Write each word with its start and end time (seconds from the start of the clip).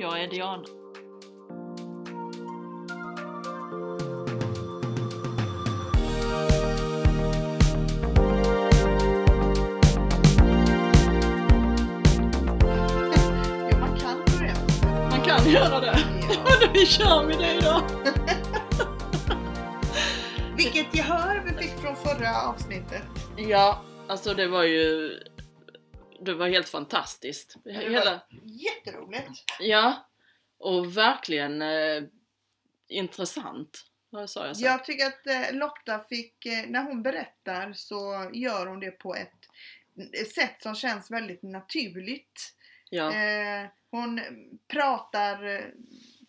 jag 0.00 0.22
är 0.22 0.28
Diana. 0.28 0.64
Jo, 13.70 13.78
man 13.78 13.98
kan 13.98 14.22
börja. 14.26 14.54
Man 15.10 15.20
kan 15.20 15.50
göra 15.50 15.80
det. 15.80 15.98
Ja. 16.28 16.68
Då 16.74 16.80
kör 16.84 17.24
vi 17.26 17.34
det 17.34 17.54
idag. 17.54 17.82
Vilket 20.56 20.94
gehör 20.94 21.42
vi 21.46 21.62
fick 21.62 21.80
från 21.80 21.96
förra 21.96 22.42
avsnittet. 22.48 23.02
Ja, 23.36 23.82
alltså 24.08 24.34
det 24.34 24.46
var 24.46 24.64
ju... 24.64 25.10
Det 26.20 26.34
var 26.34 26.48
helt 26.48 26.68
fantastiskt. 26.68 27.56
Det 27.64 27.72
Hela, 27.72 28.04
var 28.10 28.20
jätteroligt. 28.44 29.44
ja, 29.60 30.06
och 30.58 30.96
verkligen 30.96 31.62
eh, 31.62 32.02
intressant. 32.88 33.86
Vad 34.10 34.30
sa 34.30 34.46
jag 34.46 34.56
så? 34.56 34.64
Jag 34.64 34.84
tycker 34.84 35.06
att 35.06 35.26
eh, 35.26 35.52
Lotta 35.56 36.04
fick, 36.08 36.46
eh, 36.46 36.66
när 36.66 36.82
hon 36.82 37.02
berättar 37.02 37.72
så 37.72 38.30
gör 38.32 38.66
hon 38.66 38.80
det 38.80 38.90
på 38.90 39.14
ett 39.14 39.32
ett 40.12 40.34
sätt 40.34 40.62
som 40.62 40.74
känns 40.74 41.10
väldigt 41.10 41.42
naturligt. 41.42 42.54
Ja, 42.90 43.14
Eh, 43.14 43.66
hon 43.90 44.20
pratar 44.68 45.44
eh, 45.46 45.64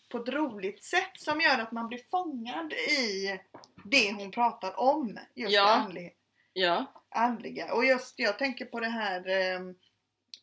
på 0.10 0.18
ett 0.18 0.30
roligt 0.30 0.84
sätt 0.84 1.12
som 1.18 1.42
gör 1.42 1.60
att 1.60 1.72
man 1.72 1.88
blir 1.88 2.02
fångad 2.12 2.74
i 2.74 3.40
det 3.86 4.14
hon 4.14 4.32
pratar 4.32 4.80
om. 4.80 5.20
Just 5.36 5.54
Ja. 5.54 5.66
det 5.66 5.72
andliga, 5.72 6.10
ja, 6.54 6.86
andliga. 7.10 7.74
Och 7.74 7.86
just 7.86 8.20
jag 8.20 8.40
tänker 8.40 8.66
på 8.66 8.80
det 8.80 8.90
här 8.90 9.30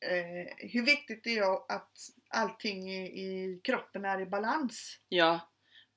eh, 0.00 0.68
hur 0.70 0.82
viktigt 0.82 1.24
det 1.24 1.38
är 1.38 1.72
att 1.72 1.92
allting 2.30 2.90
i, 2.90 3.02
i 3.06 3.60
kroppen 3.64 4.04
är 4.04 4.20
i 4.20 4.26
balans. 4.26 4.98
ja. 5.08 5.40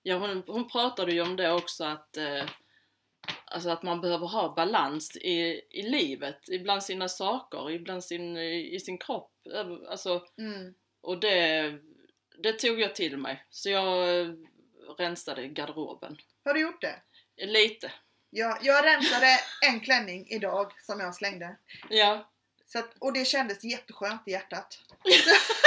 ja 0.03 0.17
hon, 0.17 0.43
hon 0.47 0.69
pratade 0.69 1.11
ju 1.13 1.21
om 1.21 1.35
det 1.35 1.51
också 1.51 1.83
att 1.83 2.17
eh, 2.17 2.43
Alltså 3.45 3.69
att 3.69 3.83
man 3.83 4.01
behöver 4.01 4.27
ha 4.27 4.53
balans 4.55 5.15
i, 5.15 5.61
i 5.69 5.81
livet, 5.81 6.49
ibland 6.49 6.83
sina 6.83 7.07
saker, 7.09 7.71
ibland 7.71 8.03
sin, 8.03 8.37
i 8.37 8.79
sin 8.79 8.97
kropp. 8.97 9.31
Alltså, 9.89 10.25
Mm. 10.37 10.73
och 11.01 11.19
det, 11.19 11.71
det 12.43 12.53
tog 12.53 12.79
jag 12.79 12.95
till 12.95 13.17
mig. 13.17 13.45
Så 13.49 13.69
jag 13.69 14.19
eh, 14.19 14.27
rensade 14.97 15.47
garderoben. 15.47 16.17
Har 16.45 16.53
du 16.53 16.61
gjort 16.61 16.81
det? 16.81 17.01
Lite. 17.45 17.91
Jag, 18.29 18.57
jag 18.61 18.85
rensade 18.85 19.27
en 19.71 19.79
klänning 19.79 20.27
idag 20.29 20.71
som 20.81 20.99
jag 20.99 21.15
slängde. 21.15 21.57
Ja. 21.89 22.31
Så 22.71 22.79
att, 22.79 22.97
och 22.99 23.13
det 23.13 23.25
kändes 23.25 23.63
jätteskönt 23.63 24.27
i 24.27 24.31
hjärtat. 24.31 24.79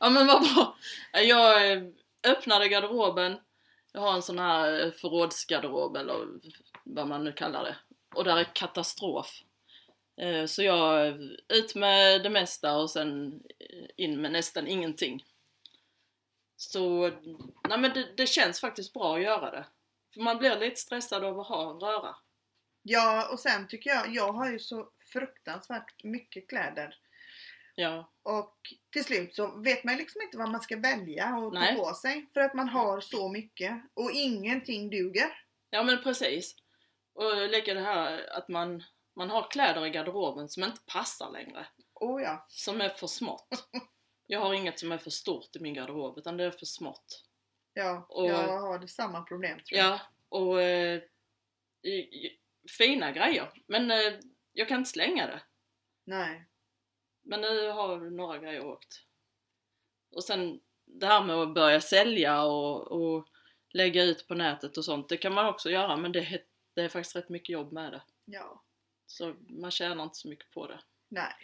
Ja 0.00 0.10
men 0.10 0.26
vad 0.26 0.42
bra. 0.42 0.76
Jag 1.12 1.72
eh, 1.72 1.82
öppnade 2.26 2.68
garderoben. 2.68 3.36
Jag 3.92 4.00
har 4.00 4.14
en 4.14 4.22
sån 4.22 4.38
här 4.38 4.84
eh, 4.84 4.92
förrådsgarderob 4.92 5.96
eller 5.96 6.26
vad 6.84 7.08
man 7.08 7.24
nu 7.24 7.32
kallar 7.32 7.64
det. 7.64 7.76
Och 8.14 8.24
där 8.24 8.36
är 8.36 8.54
katastrof. 8.54 9.42
Eh, 10.16 10.46
så 10.46 10.62
jag 10.62 11.16
ut 11.48 11.74
med 11.74 12.22
det 12.22 12.30
mesta 12.30 12.76
och 12.76 12.90
sen 12.90 13.42
in 13.96 14.20
med 14.20 14.32
nästan 14.32 14.66
ingenting. 14.66 15.24
Så 16.56 17.10
nej 17.68 17.78
men 17.78 17.92
det, 17.94 18.16
det 18.16 18.26
känns 18.26 18.60
faktiskt 18.60 18.92
bra 18.92 19.16
att 19.16 19.22
göra 19.22 19.50
det. 19.50 19.66
För 20.14 20.20
man 20.20 20.38
blir 20.38 20.56
lite 20.56 20.80
stressad 20.80 21.24
av 21.24 21.40
att 21.40 21.46
ha 21.46 21.70
en 21.70 21.80
röra. 21.80 22.16
Ja, 22.86 23.28
och 23.32 23.40
sen 23.40 23.68
tycker 23.68 23.90
jag, 23.90 24.14
jag 24.14 24.32
har 24.32 24.50
ju 24.50 24.58
så 24.58 24.88
fruktansvärt 25.12 26.04
mycket 26.04 26.48
kläder. 26.48 26.96
Ja, 27.74 28.12
Och 28.22 28.58
till 28.90 29.04
slut 29.04 29.34
så 29.34 29.56
vet 29.60 29.84
man 29.84 29.96
liksom 29.96 30.22
inte 30.22 30.38
vad 30.38 30.50
man 30.50 30.60
ska 30.60 30.76
välja 30.76 31.36
och 31.36 31.54
Nej. 31.54 31.76
ta 31.76 31.82
på 31.84 31.94
sig. 31.94 32.26
För 32.34 32.40
att 32.40 32.54
man 32.54 32.68
har 32.68 33.00
så 33.00 33.28
mycket 33.28 33.82
och 33.94 34.10
ingenting 34.10 34.90
duger. 34.90 35.42
ja 35.70 35.82
men 35.82 36.02
precis. 36.02 36.56
Och 37.12 37.48
lika 37.48 37.74
det 37.74 37.80
här 37.80 38.28
att 38.38 38.48
man, 38.48 38.84
man 39.16 39.30
har 39.30 39.50
kläder 39.50 39.86
i 39.86 39.90
garderoben 39.90 40.48
som 40.48 40.64
inte 40.64 40.80
passar 40.86 41.30
längre. 41.30 41.66
Oh 41.94 42.22
ja. 42.22 42.46
Som 42.48 42.80
är 42.80 42.88
för 42.88 43.06
smått. 43.06 43.48
Jag 44.26 44.40
har 44.40 44.54
inget 44.54 44.78
som 44.78 44.92
är 44.92 44.98
för 44.98 45.10
stort 45.10 45.56
i 45.56 45.60
min 45.60 45.74
garderob 45.74 46.18
utan 46.18 46.36
det 46.36 46.44
är 46.44 46.50
för 46.50 46.66
smått. 46.66 47.24
Ja, 47.74 48.06
Och- 48.08 48.28
jag 48.30 48.60
har 48.60 48.78
det 48.78 48.88
samma 48.88 49.22
problem 49.22 49.58
tror 49.68 49.78
jag. 49.78 49.86
Ja, 49.86 50.00
och 50.28 50.62
eh, 50.62 51.02
fina 52.78 53.12
grejer. 53.12 53.50
Men 53.66 53.90
eh, 53.90 54.12
jag 54.52 54.68
kan 54.68 54.78
inte 54.78 54.90
slänga 54.90 55.26
det. 55.26 55.42
Nej. 56.04 56.44
Men 57.22 57.40
nu 57.40 57.68
har 57.68 57.96
några 57.96 58.38
grejer 58.38 58.64
åkt. 58.66 59.02
Och 60.10 60.24
sen 60.24 60.60
det 60.84 61.06
här 61.06 61.22
med 61.24 61.36
att 61.36 61.54
börja 61.54 61.80
sälja 61.80 62.42
och, 62.42 62.92
och 62.92 63.28
lägga 63.70 64.02
ut 64.02 64.28
på 64.28 64.34
nätet 64.34 64.76
och 64.76 64.84
sånt. 64.84 65.08
Det 65.08 65.16
kan 65.16 65.34
man 65.34 65.46
också 65.46 65.70
göra 65.70 65.96
men 65.96 66.12
det, 66.12 66.18
är- 66.20 66.44
det 66.74 66.82
är 66.82 66.88
faktiskt 66.88 67.16
rätt 67.16 67.28
mycket 67.28 67.48
jobb 67.48 67.72
med 67.72 67.92
det. 67.92 68.02
Ja. 68.24 68.62
Så 69.06 69.34
man 69.48 69.70
tjänar 69.70 70.04
inte 70.04 70.16
så 70.16 70.28
mycket 70.28 70.50
på 70.50 70.66
det. 70.66 70.80
Nej. 71.08 71.34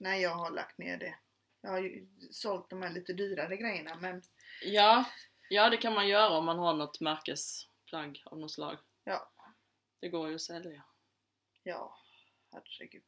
Nej, 0.00 0.22
jag 0.22 0.34
har 0.34 0.50
lagt 0.50 0.78
ner 0.78 0.96
det. 0.98 1.14
Jag 1.60 1.70
har 1.70 1.78
ju 1.80 2.06
sålt 2.30 2.70
de 2.70 2.82
här 2.82 2.90
lite 2.90 3.12
dyrare 3.12 3.56
grejerna 3.56 3.94
men 3.96 4.22
Ja, 4.62 5.04
ja 5.48 5.70
det 5.70 5.76
kan 5.76 5.94
man 5.94 6.08
göra 6.08 6.28
om 6.38 6.44
man 6.44 6.58
har 6.58 6.74
något 6.74 7.00
märkesplagg 7.00 8.22
av 8.24 8.38
något 8.38 8.50
slag. 8.52 8.76
Ja. 9.04 9.30
Det 10.00 10.08
går 10.08 10.28
ju 10.28 10.34
att 10.34 10.40
sälja. 10.40 10.82
Ja, 11.62 11.98
herregud. 12.52 13.02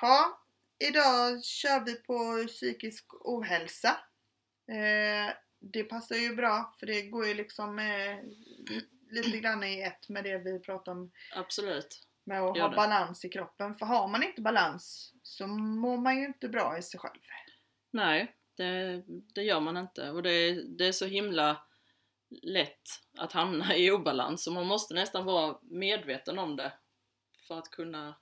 Ja, 0.00 0.40
idag 0.78 1.44
kör 1.44 1.84
vi 1.84 1.94
på 1.94 2.46
psykisk 2.48 3.04
ohälsa. 3.10 3.88
Eh, 4.68 5.34
det 5.60 5.84
passar 5.84 6.16
ju 6.16 6.34
bra 6.34 6.74
för 6.78 6.86
det 6.86 7.02
går 7.02 7.26
ju 7.26 7.34
liksom 7.34 7.78
eh, 7.78 8.18
lite 9.10 9.38
grann 9.38 9.64
i 9.64 9.80
ett 9.82 10.08
med 10.08 10.24
det 10.24 10.38
vi 10.38 10.58
pratar 10.60 10.92
om 10.92 11.12
Absolut. 11.36 12.06
med 12.24 12.42
att 12.42 12.56
Gör 12.56 12.62
ha 12.62 12.70
det. 12.70 12.76
balans 12.76 13.24
i 13.24 13.28
kroppen. 13.28 13.74
För 13.74 13.86
har 13.86 14.08
man 14.08 14.22
inte 14.22 14.42
balans 14.42 15.12
så 15.22 15.46
mår 15.46 15.96
man 15.96 16.18
ju 16.18 16.26
inte 16.26 16.48
bra 16.48 16.78
i 16.78 16.82
sig 16.82 17.00
själv. 17.00 17.20
Nej, 17.90 18.36
det, 18.56 19.02
det 19.34 19.42
gör 19.42 19.60
man 19.60 19.76
inte. 19.76 20.10
Och 20.10 20.22
det, 20.22 20.62
det 20.78 20.86
är 20.86 20.92
så 20.92 21.06
himla 21.06 21.62
lätt 22.42 22.82
att 23.18 23.32
hamna 23.32 23.76
i 23.76 23.90
obalans. 23.90 24.46
Och 24.46 24.52
man 24.52 24.66
måste 24.66 24.94
nästan 24.94 25.24
vara 25.24 25.58
medveten 25.62 26.38
om 26.38 26.56
det 26.56 26.72
för 27.48 27.58
att 27.58 27.70
kunna 27.70 28.16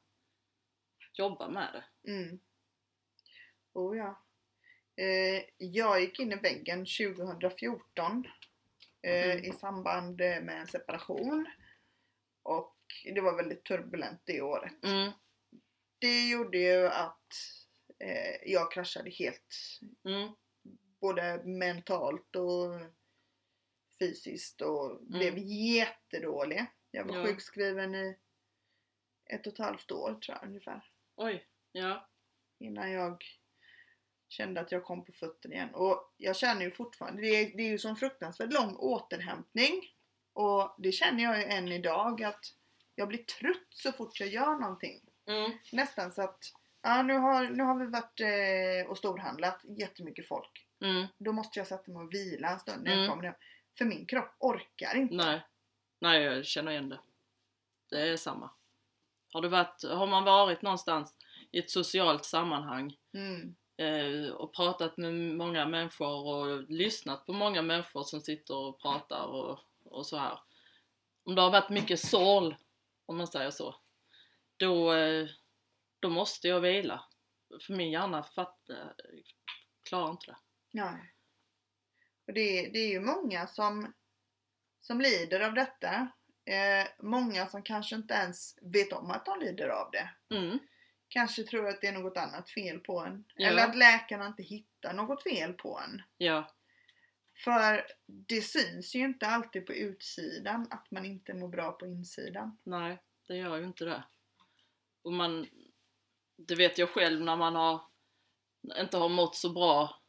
jobba 1.13 1.49
med 1.49 1.69
det. 1.73 2.11
Mm. 2.13 2.41
Oh 3.73 3.97
ja. 3.97 4.23
Eh, 4.97 5.43
jag 5.59 6.01
gick 6.01 6.19
in 6.21 6.33
i 6.33 6.37
väggen 6.37 6.79
2014 6.79 8.25
eh, 9.03 9.25
Mm. 9.33 9.45
i 9.45 9.53
samband 9.53 10.17
med 10.19 10.61
en 10.61 10.67
separation. 10.67 11.47
Och 12.43 12.77
det 13.15 13.21
var 13.21 13.37
väldigt 13.37 13.65
turbulent 13.65 14.21
det 14.25 14.41
året. 14.43 14.85
Mm, 14.85 15.13
Det 15.99 16.29
gjorde 16.29 16.59
ju 16.59 16.87
att 16.87 17.27
eh, 17.99 18.53
jag 18.53 18.73
kraschade 18.73 19.11
helt. 19.11 19.57
mm, 20.05 20.33
Både 21.01 21.43
mentalt 21.45 22.37
och 22.37 22.81
fysiskt 23.99 24.61
och 24.61 24.99
blev 25.03 25.39
jättedålig. 25.39 26.67
Jag 26.91 27.05
var 27.05 27.11
Mm. 27.15 27.23
Ja. 27.27 27.33
sjukskriven 27.33 27.95
i 27.95 28.17
ett 29.27 29.47
och 29.47 29.53
ett 29.53 29.59
halvt 29.59 29.91
år 29.93 30.15
tror 30.15 30.39
jag 30.41 30.49
ungefär. 30.49 30.85
oj, 31.17 31.47
ja, 31.73 32.09
innan 32.59 32.91
jag 32.93 33.25
kände 34.29 34.61
att 34.61 34.73
jag 34.73 34.85
kom 34.85 35.05
på 35.05 35.13
fötter 35.13 35.53
igen. 35.53 35.75
Och 35.75 36.13
jag 36.17 36.37
känner 36.37 36.63
ju 36.63 36.71
fortfarande, 36.71 37.23
det 37.23 37.29
är, 37.29 37.57
det 37.57 37.63
är 37.63 37.69
ju 37.69 37.79
som 37.79 37.97
fruktansvärt 37.97 38.53
lång 38.53 38.77
återhämtning. 38.77 39.83
Och 40.33 40.75
det 40.79 40.93
känner 40.93 41.23
jag 41.23 41.39
ju 41.39 41.45
än 41.45 41.69
idag 41.69 42.23
att 42.23 42.45
jag 42.95 43.09
blir 43.09 43.23
trött 43.25 43.67
så 43.71 43.93
fort 43.93 44.21
jag 44.21 44.29
gör 44.29 44.57
någonting. 44.61 45.01
mm, 45.27 45.53
Nästan 45.73 46.13
så 46.13 46.23
att, 46.23 46.39
ja 46.83 47.03
nu 47.03 47.15
har, 47.15 47.45
nu 47.51 47.63
har 47.63 47.79
vi 47.79 47.87
varit 47.87 48.21
eh, 48.21 48.91
och 48.91 48.99
storhandlat 48.99 49.61
jättemycket 49.65 50.29
folk. 50.29 50.67
mm, 50.85 51.07
Då 51.19 51.33
måste 51.33 51.59
jag 51.61 51.67
sätta 51.67 51.91
mig 51.93 52.03
och 52.03 52.13
vila 52.15 52.49
en 52.51 52.59
stund 52.61 52.83
när 52.85 52.93
Mm. 52.93 53.01
jag 53.05 53.11
kommer 53.11 53.25
hem. 53.25 53.35
För 53.79 53.85
min 53.85 54.07
kropp 54.07 54.37
orkar 54.39 54.97
inte. 54.97 55.15
nej, 55.15 55.43
nej 55.99 56.23
jag 56.23 56.47
känner 56.47 56.73
igen 56.73 56.89
det. 56.89 57.01
Det 57.91 58.09
är 58.09 58.17
samma. 58.17 58.51
Har, 59.33 59.43
du 59.43 59.49
varit, 59.49 59.85
har 59.85 60.07
man 60.07 60.25
varit 60.25 60.63
någonstans 60.63 61.17
i 61.51 61.59
ett 61.59 61.71
socialt 61.71 62.25
sammanhang 62.25 62.97
Mm. 63.15 63.55
eh, 63.77 64.31
och 64.33 64.55
pratat 64.55 64.97
med 64.97 65.15
många 65.15 65.67
människor 65.67 66.27
och 66.27 66.63
lyssnat 66.71 67.27
på 67.27 67.33
många 67.33 67.63
människor 67.63 68.03
som 68.03 68.21
sitter 68.21 68.57
och 68.57 68.81
pratar 68.83 69.25
och, 69.27 69.59
och 69.85 70.07
så 70.07 70.17
här. 70.17 70.39
Om 71.25 71.35
det 71.35 71.43
har 71.43 71.51
varit 71.51 71.71
mycket 71.71 72.01
sorl, 72.01 72.55
om 73.07 73.17
man 73.17 73.27
säger 73.27 73.51
så, 73.51 73.75
då, 74.57 74.93
eh, 74.93 75.29
då 76.01 76.09
måste 76.09 76.49
jag 76.49 76.61
vila. 76.61 77.05
För 77.61 77.73
min 77.73 77.91
hjärna 77.91 78.23
fatt, 78.23 78.71
eh, 78.71 78.77
klarar 79.89 80.11
inte 80.11 80.27
det. 80.27 80.37
Nej. 80.71 81.13
Och 82.33 82.37
det, 82.37 82.69
det 82.73 82.79
är 82.79 82.89
ju 82.89 83.01
många 83.01 83.47
som, 83.47 83.93
som 84.81 85.01
lider 85.01 85.41
av 85.41 85.55
detta. 85.55 86.09
Eh, 86.45 86.89
många 86.99 87.47
som 87.47 87.63
kanske 87.63 87.97
inte 87.97 88.15
ens 88.15 88.59
vet 88.63 88.93
om 88.93 89.11
att 89.11 89.25
de 89.25 89.41
lider 89.41 89.69
av 89.69 89.91
det. 89.91 90.11
Mm, 90.35 90.59
kanske 91.09 91.43
tror 91.43 91.69
att 91.69 91.81
det 91.81 91.87
är 91.87 91.93
något 91.93 92.17
annat 92.17 92.51
fel 92.51 92.79
på 92.79 93.01
en. 93.01 93.25
Ja. 93.35 93.49
Eller 93.49 93.65
att 93.69 93.77
läkarna 93.77 94.27
inte 94.27 94.43
hittar 94.43 94.93
något 94.93 95.23
fel 95.23 95.53
på 95.53 95.81
en. 95.85 96.03
Ja, 96.17 96.55
För 97.45 97.87
det 98.07 98.41
syns 98.41 98.95
ju 98.95 99.01
inte 99.01 99.27
alltid 99.27 99.67
på 99.67 99.73
utsidan 99.73 100.67
att 100.71 100.91
man 100.91 101.05
inte 101.05 101.35
mår 101.35 101.49
bra 101.49 101.73
på 101.73 101.87
insidan. 101.87 102.59
nej, 102.65 102.99
det 103.29 103.37
gör 103.37 103.57
ju 103.57 103.65
inte 103.65 103.85
det. 103.85 104.05
Och 105.03 105.13
man, 105.13 105.47
det 106.37 106.55
vet 106.55 106.79
jag 106.79 106.89
själv 106.91 107.21
när 107.21 107.37
man 107.37 107.55
har 107.55 107.81
inte 108.77 108.97
har 108.97 109.09
mått 109.09 109.37
så 109.37 109.53
bra 109.53 110.02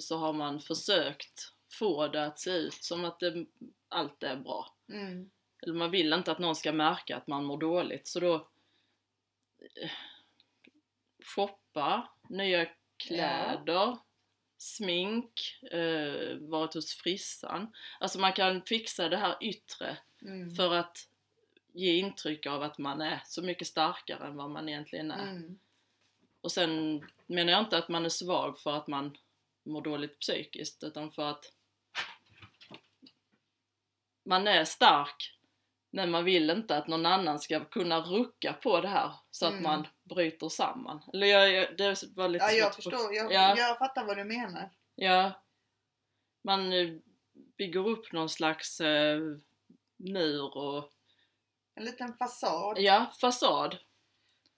så 0.00 0.16
har 0.16 0.32
man 0.32 0.60
försökt 0.60 1.52
få 1.72 2.08
det 2.08 2.24
att 2.24 2.38
se 2.38 2.50
ut 2.50 2.74
som 2.84 3.04
att 3.04 3.20
det, 3.20 3.46
allt 3.88 4.22
är 4.22 4.36
bra. 4.36 4.74
Mm. 4.88 5.30
Eller 5.62 5.74
man 5.74 5.90
vill 5.90 6.12
inte 6.12 6.32
att 6.32 6.38
någon 6.38 6.56
ska 6.56 6.72
märka 6.72 7.16
att 7.16 7.26
man 7.26 7.44
mår 7.44 7.58
dåligt 7.58 8.06
så 8.08 8.20
då 8.20 8.34
eh, 9.58 9.90
shoppa, 11.24 12.08
nya 12.28 12.66
kläder, 12.96 13.98
smink, 14.58 15.58
eh, 15.70 16.36
varit 16.36 16.74
hos 16.74 16.94
frissan. 16.94 17.72
Alltså 18.00 18.20
man 18.20 18.32
kan 18.32 18.62
fixa 18.62 19.08
det 19.08 19.16
här 19.16 19.36
yttre 19.40 19.96
Mm. 20.24 20.50
för 20.54 20.74
att 20.74 21.08
ge 21.72 21.96
intryck 21.96 22.46
av 22.46 22.62
att 22.62 22.78
man 22.78 23.00
är 23.00 23.22
så 23.26 23.42
mycket 23.42 23.66
starkare 23.66 24.26
än 24.26 24.36
vad 24.36 24.50
man 24.50 24.68
egentligen 24.68 25.10
är. 25.10 25.22
Mm. 25.22 25.58
Och 26.40 26.52
sen 26.52 27.04
menar 27.26 27.52
jag 27.52 27.60
inte 27.60 27.78
att 27.78 27.88
man 27.88 28.04
är 28.04 28.08
svag 28.08 28.58
för 28.58 28.72
att 28.72 28.86
man 28.86 29.16
mår 29.64 29.82
dåligt 29.82 30.18
psykiskt 30.20 30.82
utan 30.84 31.10
för 31.12 31.22
att 31.30 31.52
man 34.24 34.46
är 34.46 34.64
stark 34.64 35.38
men 35.90 36.10
man 36.10 36.24
vill 36.24 36.50
inte 36.50 36.76
att 36.76 36.86
någon 36.88 37.06
annan 37.06 37.38
ska 37.40 37.64
kunna 37.64 38.00
rucka 38.00 38.52
på 38.52 38.80
det 38.80 38.88
här 38.88 39.12
så 39.30 39.46
att 39.46 39.52
Mm. 39.52 39.62
man 39.62 39.86
bryter 40.02 40.48
samman. 40.48 41.02
Eller 41.12 41.26
jag, 41.26 41.50
jag, 41.52 41.76
det 41.76 42.02
var 42.16 42.28
lite 42.28 42.44
Ja, 42.44 42.50
jag 42.52 42.74
förstår. 42.74 43.14
Jag, 43.14 43.32
Ja. 43.32 43.56
jag 43.56 43.78
fattar 43.78 44.04
vad 44.04 44.16
du 44.16 44.24
menar. 44.24 44.70
Ja. 44.94 45.32
Man 46.44 46.72
eh, 46.72 46.88
bygger 47.58 47.88
upp 47.88 48.12
någon 48.12 48.28
slags 48.28 48.80
eh, 48.80 49.20
mur 49.96 50.56
och 50.56 50.92
En 51.74 51.84
liten 51.84 52.14
fasad. 52.16 52.78
ja, 52.78 53.12
fasad. 53.20 53.78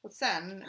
Och 0.01 0.13
sen 0.13 0.65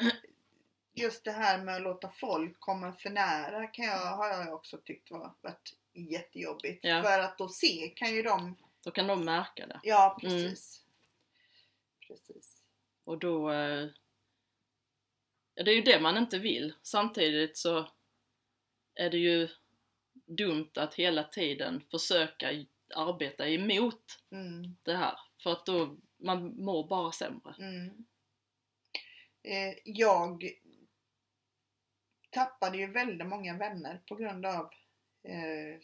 just 0.95 1.23
det 1.23 1.31
här 1.31 1.63
med 1.63 1.75
att 1.75 1.81
låta 1.81 2.09
folk 2.09 2.59
komma 2.59 2.93
för 2.93 3.09
nära 3.09 3.67
kan 3.67 3.85
jag, 3.85 3.97
har 4.17 4.27
jag 4.27 4.53
också 4.53 4.77
tyckt 4.77 5.11
var, 5.11 5.33
varit 5.41 5.73
jättejobbigt. 5.93 6.85
Ja. 6.85 7.03
För 7.03 7.19
att 7.19 7.37
då 7.37 7.47
se 7.47 7.93
kan 7.95 8.15
ju 8.15 8.21
de, 8.21 8.55
Då 8.83 8.91
kan 8.91 9.07
de 9.07 9.25
märka 9.25 9.67
det. 9.67 9.79
ja 9.83 10.17
precis. 10.21 10.81
Precis. 12.07 12.61
Och 13.03 13.17
då... 13.19 13.51
Eh, 13.51 13.87
ja, 15.55 15.63
det 15.63 15.71
är 15.71 15.75
ju 15.75 15.81
det 15.81 15.99
man 16.01 16.17
inte 16.17 16.39
vill. 16.39 16.73
Samtidigt 16.81 17.57
så 17.57 17.89
är 18.95 19.09
det 19.09 19.17
ju 19.17 19.47
dumt 20.25 20.71
att 20.75 20.93
hela 20.93 21.23
tiden 21.23 21.81
försöka 21.91 22.65
arbeta 22.95 23.49
emot 23.49 24.19
Mm, 24.31 24.75
det 24.83 24.95
här. 24.97 25.19
För 25.43 25.51
att 25.51 25.65
då, 25.65 25.97
man 26.17 26.55
mår 26.63 26.87
bara 26.87 27.11
sämre. 27.11 27.55
mm. 27.59 28.05
Eh, 29.43 29.75
jag 29.85 30.43
tappade 32.35 32.77
ju 32.77 32.87
väldigt 32.87 33.27
många 33.27 33.53
vänner 33.57 34.01
på 34.07 34.15
grund 34.15 34.45
av 34.45 34.69
eh, 35.23 35.79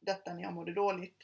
detta 0.00 0.34
när 0.34 0.42
jag 0.42 0.52
mådde 0.52 0.72
dåligt. 0.72 1.22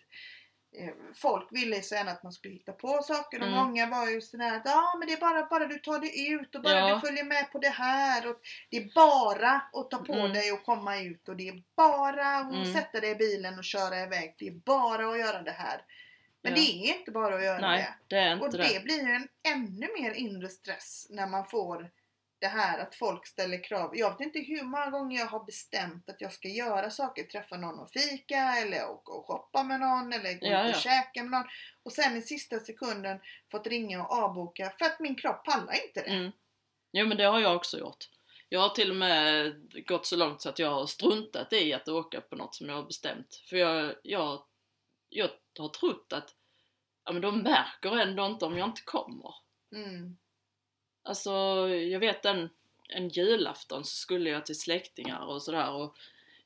Eh, 0.79 0.95
Folk 1.15 1.49
ville 1.53 1.83
så 1.83 1.95
gärna 1.95 2.11
att 2.11 2.23
man 2.23 2.33
skulle 2.33 2.55
hitta 2.55 2.73
på 2.73 3.03
saker 3.03 3.41
och 3.41 3.47
Mm. 3.47 3.59
många 3.59 3.87
var 3.87 4.09
ju 4.11 4.21
sådär 4.21 4.57
att 4.57 4.63
ja 4.65 4.95
men 4.99 5.09
det 5.09 5.15
är 5.15 5.21
bara, 5.21 5.47
bara 5.47 5.67
du 5.67 5.79
tar 5.79 5.99
dig 5.99 6.33
ut 6.33 6.55
och 6.55 6.63
bara 6.63 6.79
Ja. 6.79 6.95
du 6.95 7.01
följer 7.01 7.25
med 7.25 7.53
på 7.53 7.59
det 7.59 7.69
här 7.69 8.31
och 8.31 8.41
det 8.71 8.77
är 8.77 8.91
bara 8.95 9.51
att 9.73 9.91
ta 9.91 9.99
på 10.05 10.13
Mm. 10.13 10.33
dig 10.33 10.53
och 10.53 10.65
komma 10.65 10.99
ut 11.01 11.29
och 11.29 11.37
det 11.37 11.49
är 11.49 11.63
bara 11.77 12.27
att 12.37 12.53
Mm. 12.53 12.73
sätta 12.75 13.01
dig 13.01 13.11
i 13.11 13.15
bilen 13.15 13.59
och 13.59 13.65
köra 13.65 14.01
iväg. 14.03 14.35
Det 14.39 14.47
är 14.49 14.53
bara 14.53 15.09
att 15.11 15.19
göra 15.19 15.43
det 15.43 15.51
här. 15.53 15.83
Men 16.43 16.53
Ja. 16.53 16.57
det 16.57 16.91
är 16.91 16.99
inte 16.99 17.11
bara 17.11 17.35
att 17.37 17.45
göra 17.45 17.61
det. 17.61 17.67
Nej, 17.67 17.95
det 18.09 18.33
inte 18.33 18.47
Och 18.47 18.53
det. 18.53 18.59
det 18.75 18.85
blir 18.85 19.03
ju 19.09 19.13
en 19.15 19.29
ännu 19.49 19.89
mer 20.01 20.11
inre 20.13 20.49
stress 20.49 21.07
när 21.11 21.27
man 21.27 21.47
får 21.47 21.91
det 22.45 22.49
här 22.49 22.79
att 22.79 22.95
folk 22.95 23.27
ställer 23.27 23.65
krav. 23.65 23.91
Jag 23.97 24.11
vet 24.11 24.21
inte 24.21 24.39
hur 24.39 24.63
många 24.63 24.91
gånger 24.91 25.19
jag 25.19 25.27
har 25.27 25.45
bestämt 25.45 26.11
att 26.11 26.21
jag 26.21 26.33
ska 26.33 26.49
göra 26.49 26.91
saker, 26.91 27.25
träffa 27.25 27.57
någon 27.57 27.79
och 27.79 27.91
fika 27.91 28.37
eller 28.37 28.91
åka 28.91 29.13
och 29.13 29.27
shoppa 29.27 29.63
med 29.63 29.81
någon 29.81 30.13
eller 30.13 30.33
gå 30.33 30.47
Ja, 30.47 30.63
ut 30.63 30.71
och 30.71 30.77
ja. 30.77 30.81
käka 30.81 31.23
med 31.23 31.31
någon. 31.31 31.49
Och 31.83 31.93
sen 31.93 32.17
i 32.17 32.23
sista 32.23 32.61
sekunden 32.61 33.21
fått 33.51 33.67
ringa 33.67 34.05
och 34.05 34.13
avboka 34.13 34.73
för 34.79 34.85
att 34.85 35.01
min 35.01 35.15
kropp 35.15 35.45
pallar 35.45 35.75
inte 35.87 36.03
det. 36.03 36.17
Mm. 36.17 36.33
Jo 36.93 37.07
men 37.07 37.17
det 37.17 37.25
har 37.25 37.41
jag 37.41 37.57
också 37.57 37.79
gjort. 37.79 38.09
Jag 38.49 38.61
har 38.61 38.69
till 38.69 38.91
och 38.91 38.97
med 38.97 39.55
gått 39.87 40.07
så 40.07 40.17
långt 40.17 40.43
så 40.43 40.49
att 40.49 40.59
jag 40.59 40.71
har 40.71 40.87
struntat 40.87 41.53
i 41.53 41.73
att 41.73 41.89
åka 41.89 42.21
på 42.21 42.37
något 42.37 42.55
som 42.55 42.69
jag 42.69 42.77
har 42.77 42.83
bestämt. 42.83 43.43
För 43.49 43.57
jag, 43.57 43.95
jag, 44.03 44.43
jag 45.09 45.29
har 45.59 45.69
trott 45.69 46.13
att 46.13 46.35
ja, 47.05 47.13
men 47.13 47.23
de 47.23 47.39
märker 47.39 47.99
ändå 47.99 48.27
inte 48.27 48.45
om 48.45 48.59
jag 48.59 48.69
inte 48.69 48.83
kommer. 48.85 49.35
Mm. 49.75 50.17
Alltså 51.05 51.33
jag 51.69 52.01
vet 52.01 52.25
en, 52.25 52.49
en 52.89 53.09
julafton 53.09 53.85
så 53.85 53.97
skulle 53.97 54.31
jag 54.31 54.47
till 54.47 54.61
släktingar 54.61 55.27
och 55.27 55.43
sådär 55.43 55.73
och 55.73 55.97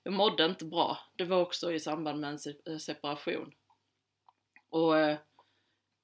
jag 0.02 0.12
mådde 0.12 0.44
inte 0.44 0.64
bra. 0.64 0.98
Det 1.16 1.24
var 1.24 1.40
också 1.40 1.72
i 1.72 1.80
samband 1.80 2.20
med 2.20 2.30
en 2.30 2.72
eh, 2.72 2.78
separation. 2.78 3.54
Och 4.68 4.98
eh, 4.98 5.18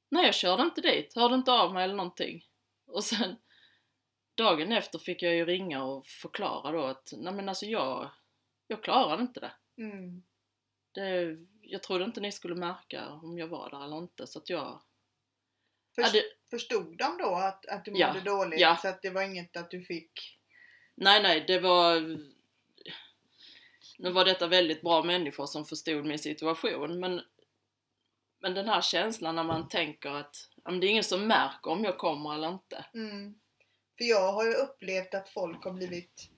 nej 0.08 0.24
jag 0.24 0.34
körde 0.34 0.62
inte 0.62 0.80
dit, 0.80 1.14
hörde 1.14 1.34
inte 1.34 1.52
av 1.52 1.74
mig 1.74 1.84
eller 1.84 1.94
någonting. 1.94 2.46
Och 2.86 3.04
sen 3.04 3.36
dagen 4.34 4.72
efter 4.72 4.98
fick 4.98 5.22
jag 5.22 5.34
ju 5.34 5.44
ringa 5.44 5.84
och 5.84 6.06
förklara 6.06 6.72
då 6.72 6.84
att 6.84 7.12
nej 7.16 7.32
men 7.34 7.48
alltså 7.48 7.66
jag, 7.66 8.10
jag 8.66 8.82
klarade 8.82 9.22
inte 9.22 9.40
det. 9.40 9.52
Mm. 9.82 10.22
det. 10.92 11.36
Jag 11.60 11.82
trodde 11.82 12.04
inte 12.04 12.20
ni 12.20 12.32
skulle 12.32 12.54
märka 12.54 13.10
om 13.10 13.38
jag 13.38 13.48
var 13.48 13.70
där 13.70 13.84
eller 13.84 13.98
inte 13.98 14.26
så 14.26 14.38
att 14.38 14.50
jag... 14.50 14.82
Först, 15.94 16.14
Ja, 16.14 16.20
det, 16.20 16.25
Förstod 16.50 16.96
de 16.99 17.19
då 17.19 17.35
att, 17.35 17.67
att 17.67 17.85
du 17.85 17.91
mådde 17.91 18.02
Ja, 18.02 18.20
dåligt 18.25 18.61
ja. 18.61 18.79
så 18.82 18.88
att 18.88 19.02
det 19.02 19.11
var 19.11 19.23
inget 19.23 19.56
att 19.56 19.70
du 19.70 19.85
fick? 19.85 20.38
nej 20.94 21.23
nej, 21.23 21.44
det 21.46 21.58
var... 21.58 22.00
Nu 23.99 24.11
var 24.11 24.25
detta 24.25 24.46
väldigt 24.46 24.82
bra 24.82 25.02
människor 25.02 25.46
som 25.46 25.64
förstod 25.64 26.06
min 26.06 26.19
situation 26.19 27.00
men 27.00 27.23
men 28.41 28.55
den 28.55 28.68
här 28.68 28.80
känslan 28.80 29.35
när 29.35 29.45
man 29.45 29.68
tänker 29.68 30.11
att 30.11 30.49
det 30.64 30.87
är 30.87 30.90
ingen 30.90 31.04
som 31.04 31.26
märker 31.26 31.71
om 31.71 31.85
jag 31.85 31.99
kommer 31.99 32.35
eller 32.35 32.49
inte. 32.49 32.85
Mm. 32.95 33.35
För 33.99 34.04
jag 34.04 34.33
har 34.33 34.45
ju 34.45 34.52
upplevt 34.54 35.14
att 35.14 35.28
folk 35.28 35.64
har 35.64 35.73
blivit 35.73 36.30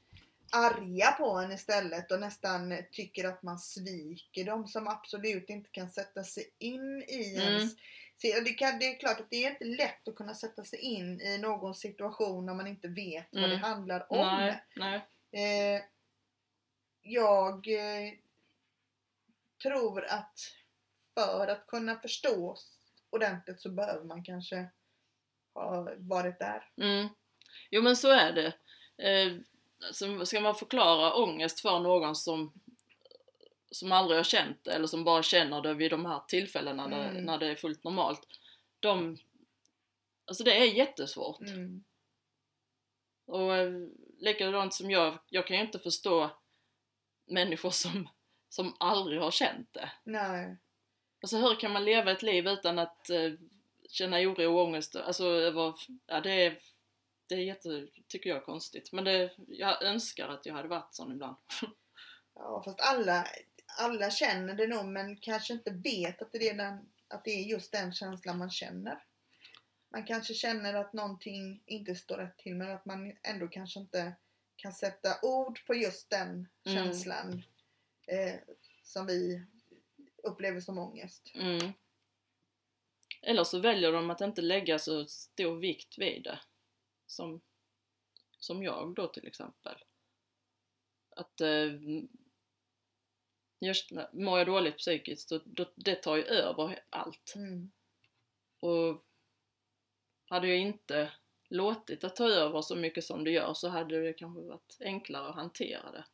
arga 0.52 1.12
på 1.12 1.30
en 1.30 1.52
istället 1.52 2.12
och 2.12 2.20
nästan 2.20 2.76
tycker 2.92 3.24
att 3.24 3.42
man 3.42 3.58
sviker 3.58 4.44
dem 4.44 4.66
som 4.66 4.88
absolut 4.88 5.50
inte 5.50 5.70
kan 5.70 5.90
sätta 5.90 6.24
sig 6.24 6.44
in 6.58 7.02
i 7.02 7.36
Mm. 7.36 7.68
Se, 8.22 8.40
det, 8.40 8.50
kan, 8.54 8.78
det 8.78 8.86
är 8.86 8.98
klart 8.98 9.20
att 9.20 9.30
det 9.30 9.44
är 9.44 9.50
inte 9.50 9.64
lätt 9.64 10.08
att 10.08 10.14
kunna 10.14 10.34
sätta 10.34 10.64
sig 10.64 10.78
in 10.78 11.20
i 11.20 11.38
någon 11.38 11.74
situation 11.74 12.46
när 12.46 12.54
man 12.54 12.66
inte 12.66 12.88
vet 12.88 13.26
vad 13.32 13.42
det 13.42 13.46
Mm. 13.46 13.60
handlar 13.62 14.12
om. 14.12 14.26
Nej, 14.26 14.64
nej. 14.76 15.06
Eh, 15.32 15.82
jag 17.02 17.68
eh, 17.68 18.12
tror 19.62 20.04
att 20.04 20.38
för 21.14 21.48
att 21.48 21.66
kunna 21.66 21.98
förstå 22.00 22.56
ordentligt 23.10 23.60
så 23.60 23.68
behöver 23.70 24.04
man 24.04 24.24
kanske 24.24 24.66
ha 25.54 25.88
varit 25.96 26.38
där. 26.38 26.70
Mm. 26.80 27.08
Jo 27.70 27.82
men 27.82 27.96
så 27.96 28.08
är 28.08 28.32
det. 28.32 28.46
Eh, 29.08 29.36
så 29.92 30.26
ska 30.26 30.40
man 30.40 30.54
förklara 30.54 31.14
ångest 31.14 31.60
för 31.60 31.78
någon 31.80 32.16
som, 32.16 32.52
som 33.70 33.92
aldrig 33.92 34.18
har 34.18 34.24
känt 34.24 34.66
eller 34.66 34.86
som 34.86 35.04
bara 35.04 35.22
känner 35.22 35.62
det 35.62 35.74
vid 35.74 35.90
de 35.90 36.06
här 36.06 36.20
tillfällena 36.28 36.86
när, 36.86 37.10
Mm. 37.10 37.24
när 37.24 37.38
det 37.38 37.46
är 37.46 37.56
fullt 37.56 37.84
normalt. 37.84 38.26
De, 38.80 39.18
alltså 40.24 40.44
det 40.44 40.58
är 40.58 40.64
jättesvårt. 40.64 41.40
Mm. 41.40 41.84
Och 43.26 43.56
eh, 43.56 43.72
likadant 44.18 44.74
som 44.74 44.90
jag, 44.90 45.18
jag 45.28 45.46
kan 45.46 45.56
ju 45.56 45.62
inte 45.62 45.78
förstå 45.78 46.30
människor 47.26 47.70
som, 47.70 48.08
som 48.48 48.76
aldrig 48.80 49.20
har 49.20 49.30
känt 49.30 49.72
det. 49.72 49.90
Nej. 50.04 50.56
Alltså 51.22 51.36
hur 51.36 51.54
kan 51.60 51.72
man 51.72 51.84
leva 51.84 52.10
ett 52.10 52.22
liv 52.22 52.48
utan 52.48 52.78
att 52.78 53.10
eh, 53.10 53.32
känna 53.90 54.16
oro 54.20 54.52
och 54.54 54.64
ångest? 54.64 54.96
Alltså 54.96 55.24
över, 55.26 55.74
ja 56.06 56.20
det 56.20 56.30
är, 56.46 56.58
det 57.28 57.34
är 57.34 57.38
jätte, 57.38 57.86
tycker 58.08 58.30
jag 58.30 58.36
är 58.38 58.44
konstigt. 58.44 58.92
Men 58.92 59.04
det, 59.04 59.34
jag 59.48 59.82
önskar 59.82 60.28
att 60.28 60.46
jag 60.46 60.54
hade 60.54 60.68
varit 60.68 60.94
sån 60.94 61.12
ibland. 61.12 61.36
Ja, 62.38 62.62
fast 62.64 62.80
alla, 62.80 63.26
alla 63.76 64.10
känner 64.10 64.54
det 64.54 64.66
nog 64.66 64.84
men 64.86 65.16
kanske 65.16 65.52
inte 65.52 65.70
vet 65.70 66.22
att 66.22 66.32
det, 66.32 66.48
är 66.48 66.54
den, 66.54 66.88
att 67.08 67.24
det 67.24 67.30
är 67.30 67.42
just 67.44 67.72
den 67.72 67.92
känslan 67.92 68.38
man 68.38 68.50
känner. 68.50 69.04
Man 69.88 70.04
kanske 70.04 70.34
känner 70.34 70.74
att 70.74 70.92
någonting 70.92 71.62
inte 71.66 71.94
står 71.94 72.16
rätt 72.16 72.38
till 72.38 72.54
men 72.54 72.70
att 72.70 72.84
man 72.84 73.16
ändå 73.22 73.48
kanske 73.48 73.80
inte 73.80 74.12
kan 74.56 74.72
sätta 74.72 75.18
ord 75.22 75.66
på 75.66 75.74
just 75.74 76.10
den 76.10 76.48
Mm. 76.66 76.76
känslan 76.78 77.42
eh, 78.06 78.34
som 78.82 79.06
vi 79.06 79.42
upplever 80.22 80.60
som 80.60 80.78
ångest. 80.78 81.32
Mm. 81.34 81.72
Eller 83.22 83.44
så 83.44 83.58
väljer 83.58 83.92
de 83.92 84.10
att 84.10 84.20
inte 84.20 84.42
lägga 84.42 84.78
så 84.78 85.06
stor 85.06 85.56
vikt 85.56 85.98
vid 85.98 86.22
det. 86.22 86.38
som, 87.06 87.40
som 88.38 88.62
jag 88.62 88.94
då 88.94 89.06
till 89.06 89.26
exempel. 89.26 89.84
Att 91.10 91.40
eh, 91.40 91.70
just, 93.60 93.90
när- 93.90 94.08
mår 94.12 94.38
jag 94.38 94.46
dåligt 94.46 94.76
psykiskt, 94.78 95.28
då, 95.28 95.40
då, 95.44 95.72
det 95.76 95.94
tar 95.94 96.16
ju 96.16 96.22
över 96.22 96.82
allt. 96.90 97.32
Mm. 97.36 97.70
Och 98.60 99.04
hade 100.28 100.48
jag 100.48 100.58
inte 100.58 101.12
låtit 101.48 102.00
det 102.00 102.10
ta 102.10 102.28
över 102.28 102.62
så 102.62 102.76
mycket 102.76 103.04
som 103.04 103.24
det 103.24 103.30
gör 103.30 103.54
så 103.54 103.68
hade 103.68 104.02
det 104.02 104.12
kanske 104.12 104.40
varit 104.42 104.76
enklare 104.80 105.28
att 105.28 105.34
hantera 105.34 105.90
det. 105.92 106.04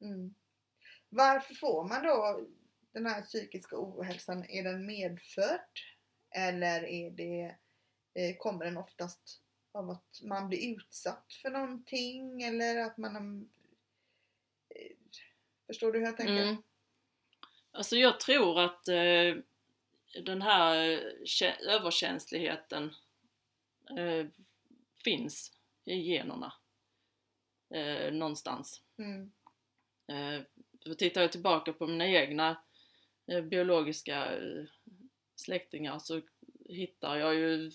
Mm. 0.00 0.34
Varför 1.08 1.54
får 1.54 1.88
man 1.88 2.02
då 2.02 2.46
den 2.92 3.06
här 3.06 3.22
psykiska 3.22 3.76
ohälsan? 3.78 4.44
Är 4.48 4.62
den 4.62 4.86
medfödd? 4.86 5.60
Eller 6.30 6.84
är 6.84 7.10
det, 7.10 7.56
eh, 8.14 8.36
kommer 8.36 8.64
den 8.64 8.76
oftast 8.76 9.40
av 9.72 9.90
att 9.90 10.20
man 10.22 10.48
blir 10.48 10.74
utsatt 10.74 11.32
för 11.42 11.50
någonting? 11.50 12.42
Eller 12.42 12.76
att 12.76 12.96
man... 12.98 13.14
har- 13.14 13.48
eh, 14.80 14.96
Förstår 15.66 15.92
du 15.92 15.98
hur 15.98 16.06
jag 16.06 16.16
tänker? 16.16 16.42
Mm. 16.42 16.62
Alltså 17.70 17.96
jag 17.96 18.20
tror 18.20 18.60
att 18.60 18.88
eh, 18.88 19.36
den 20.24 20.42
här 20.42 20.76
kä- 21.24 21.60
överkänsligheten 21.60 22.94
eh, 23.98 24.26
finns 25.04 25.52
i 25.84 25.94
generna 25.94 26.52
eh, 27.74 28.12
någonstans. 28.12 28.82
Mm. 28.98 29.32
Eh, 30.06 30.42
tittar 30.96 31.20
jag 31.20 31.32
tillbaka 31.32 31.72
på 31.72 31.86
mina 31.86 32.06
egna 32.08 32.62
eh, 33.26 33.40
biologiska 33.40 34.36
eh, 34.36 34.64
släktingar 35.34 35.98
så 35.98 36.22
hittar 36.68 37.16
jag 37.16 37.34
ju 37.34 37.70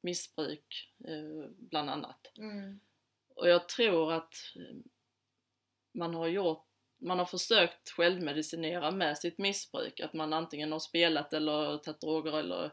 missbruk 0.00 0.92
eh, 1.04 1.50
bland 1.50 1.90
annat. 1.90 2.32
Mm. 2.38 2.80
Och 3.28 3.48
jag 3.48 3.68
tror 3.68 4.12
att 4.12 4.34
eh, 4.56 4.76
man 5.92 6.14
har 6.14 6.26
gjort 6.26 6.65
man 6.98 7.18
har 7.18 7.26
försökt 7.26 7.90
självmedicinera 7.90 8.90
med 8.90 9.18
sitt 9.18 9.38
missbruk, 9.38 10.00
att 10.00 10.12
man 10.12 10.32
antingen 10.32 10.72
har 10.72 10.78
spelat 10.78 11.32
eller 11.32 11.78
tagit 11.78 12.00
droger 12.00 12.38
eller 12.38 12.64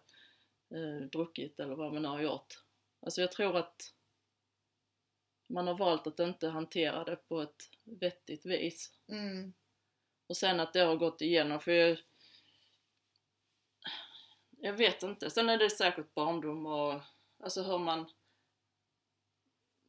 eh, 0.69 1.07
druckit 1.11 1.59
eller 1.59 1.75
vad 1.75 1.93
man 1.93 2.05
har 2.05 2.21
gjort. 2.21 2.63
Alltså 3.01 3.21
jag 3.21 3.31
tror 3.31 3.57
att 3.57 3.93
man 5.47 5.67
har 5.67 5.77
valt 5.77 6.07
att 6.07 6.19
inte 6.19 6.47
hantera 6.47 7.03
det 7.03 7.15
på 7.15 7.41
ett 7.41 7.69
vettigt 7.83 8.45
vis. 8.45 8.91
Mm. 9.07 9.53
Och 10.27 10.37
sen 10.37 10.59
att 10.59 10.73
det 10.73 10.79
har 10.79 10.95
gått 10.95 11.21
igenom, 11.21 11.59
för 11.59 11.71
jag, 11.71 11.97
jag 14.57 14.73
vet 14.73 15.03
inte. 15.03 15.29
Sen 15.29 15.49
är 15.49 15.57
det 15.57 15.69
säkert 15.69 16.13
barndom 16.13 16.65
och 16.65 17.01
alltså 17.39 17.63
hur 17.63 17.79
man 17.79 18.09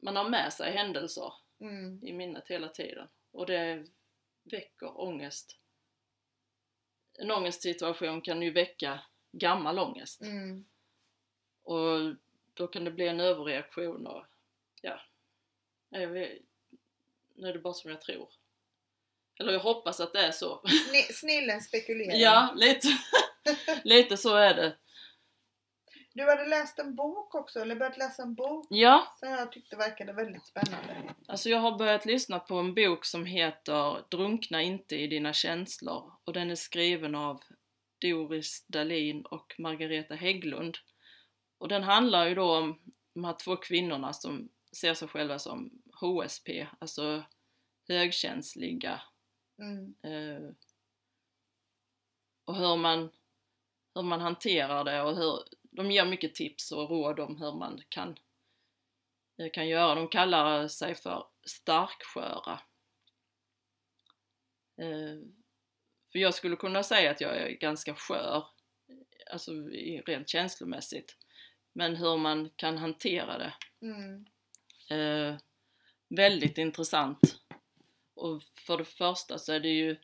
man 0.03 0.17
har 0.17 0.29
med 0.29 0.53
sig 0.53 0.73
händelser 0.73 1.33
Mm. 1.61 2.01
i 2.03 2.13
minnet 2.13 2.49
hela 2.49 2.69
tiden. 2.69 3.09
Och 3.31 3.47
det 3.47 3.87
väcker 4.45 5.01
ångest. 5.01 5.59
En 7.19 7.31
ångestsituation 7.31 8.21
kan 8.23 8.43
ju 8.43 8.51
väcka 8.51 9.01
gammal 9.33 9.79
ångest. 9.79 10.21
Mm. 10.23 10.65
Och 11.63 12.15
då 12.55 12.67
kan 12.67 12.85
det 12.85 12.91
bli 12.91 13.09
en 13.09 13.21
överreaktion 13.21 14.07
och 14.07 14.27
ja, 14.81 15.01
jag 15.89 16.09
vet, 16.09 16.39
nu 17.35 17.49
är 17.49 17.53
det 17.53 17.59
bara 17.59 17.75
som 17.75 17.91
jag 17.91 18.01
tror. 18.01 18.29
Eller 19.39 19.53
jag 19.53 19.61
hoppas 19.61 20.01
att 20.01 20.13
det 20.13 20.21
är 20.27 20.33
så. 20.33 20.63
Sni- 20.65 21.13
Snillen 21.13 21.61
spekulerar. 21.61 22.15
Ja, 22.17 22.53
lite, 22.57 22.89
lite 23.85 24.17
så 24.17 24.37
är 24.37 24.55
det. 24.55 24.77
Du 26.17 26.23
hade 26.31 26.47
läst 26.47 26.79
en 26.79 26.95
bok 26.95 27.35
också, 27.35 27.61
eller 27.61 27.77
börjat 27.77 27.99
läsa 27.99 28.23
en 28.23 28.35
bok 28.35 28.67
Ja, 28.71 29.15
som 29.19 29.29
jag 29.29 29.53
tyckte 29.53 29.77
verkade 29.77 30.13
väldigt 30.13 30.47
spännande. 30.47 31.15
alltså 31.29 31.49
jag 31.49 31.59
har 31.59 31.79
börjat 31.79 32.07
lyssna 32.07 32.39
på 32.39 32.55
en 32.55 32.75
bok 32.75 33.05
som 33.05 33.27
heter 33.27 34.05
Drunkna 34.11 34.63
inte 34.63 34.97
i 34.97 35.07
dina 35.07 35.33
känslor 35.33 36.13
och 36.25 36.33
den 36.33 36.51
är 36.51 36.55
skriven 36.55 37.15
av 37.15 37.43
Doris 38.01 38.65
Dalin 38.67 39.23
och 39.27 39.55
Margareta 39.59 40.15
Hägglund. 40.15 40.77
Och 41.59 41.69
den 41.69 41.83
handlar 41.83 42.27
ju 42.27 42.35
då 42.35 42.57
om 42.57 42.81
de 43.15 43.25
här 43.25 43.33
två 43.45 43.57
kvinnorna 43.57 44.13
som 44.13 44.49
ser 44.73 44.95
sig 44.95 45.09
själva 45.09 45.39
som 45.39 45.83
HSP, 46.01 46.67
alltså 46.79 47.23
högkänsliga 47.89 49.01
Mm. 49.59 49.95
eh, 50.03 50.51
och 52.45 52.57
hur 52.57 52.77
man, 52.77 53.11
hur 53.95 54.03
man 54.03 54.21
hanterar 54.21 54.85
det 54.85 55.03
och 55.03 55.17
hur, 55.17 55.39
de 55.77 55.91
ger 55.91 56.05
mycket 56.05 56.35
tips 56.35 56.73
och 56.73 56.91
råd 56.91 57.21
om 57.21 57.37
hur 57.37 57.53
man 57.53 57.83
kan, 57.89 58.19
eh, 59.39 59.51
kan 59.53 59.69
göra. 59.69 59.95
De 59.95 60.09
kallar 60.09 60.69
sig 60.69 60.95
för 60.95 61.27
starksköra. 61.47 62.61
Eh, 64.81 65.19
för 66.13 66.19
jag 66.19 66.35
skulle 66.35 66.57
kunna 66.57 66.83
säga 66.83 67.11
att 67.11 67.21
jag 67.21 67.37
är 67.37 67.49
ganska 67.51 67.95
skör, 67.95 68.47
alltså 69.33 69.53
rent 70.07 70.29
känslomässigt. 70.29 71.17
Men 71.73 71.97
hur 71.97 72.17
man 72.17 72.51
kan 72.57 72.79
hantera 72.79 73.39
det 73.39 73.55
Mm. 73.81 74.27
Eh, 74.91 75.37
väldigt 76.09 76.59
intressant. 76.59 77.21
Och 78.15 78.43
för 78.43 78.79
det 78.79 78.85
första 78.85 79.39
så 79.39 79.53
är 79.53 79.61
det 79.61 79.69
ju 79.69 79.97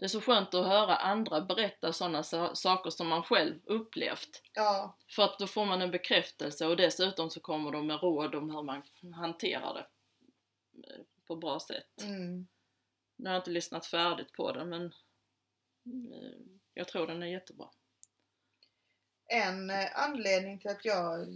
det 0.00 0.06
är 0.06 0.08
så 0.08 0.20
skönt 0.20 0.54
att 0.54 0.66
höra 0.66 0.96
andra 0.96 1.40
berätta 1.40 1.92
sådana 1.92 2.22
sa- 2.22 2.54
saker 2.54 2.90
som 2.90 3.08
man 3.08 3.22
själv 3.22 3.60
upplevt. 3.64 4.42
Ja. 4.54 4.96
För 5.08 5.22
att 5.22 5.38
då 5.38 5.46
får 5.46 5.66
man 5.66 5.82
en 5.82 5.90
bekräftelse 5.90 6.66
och 6.66 6.76
dessutom 6.76 7.30
så 7.30 7.40
kommer 7.40 7.70
de 7.70 7.86
med 7.86 8.00
råd 8.00 8.34
om 8.34 8.50
hur 8.50 8.62
man 8.62 8.82
hanterar 9.14 9.74
det 9.74 9.86
eh, 10.88 11.00
på 11.26 11.36
bra 11.36 11.60
sätt. 11.60 12.02
Mm. 12.02 12.46
Nu 13.16 13.28
har 13.28 13.34
jag 13.34 13.40
inte 13.40 13.50
lyssnat 13.50 13.86
färdigt 13.86 14.32
på 14.32 14.52
den 14.52 14.68
men 14.68 14.84
eh, 16.12 16.40
jag 16.74 16.88
tror 16.88 17.06
den 17.06 17.22
är 17.22 17.26
jättebra. 17.26 17.68
En 19.26 19.70
eh, 19.70 19.88
anledning 19.94 20.58
till 20.58 20.70
att 20.70 20.84
jag 20.84 21.26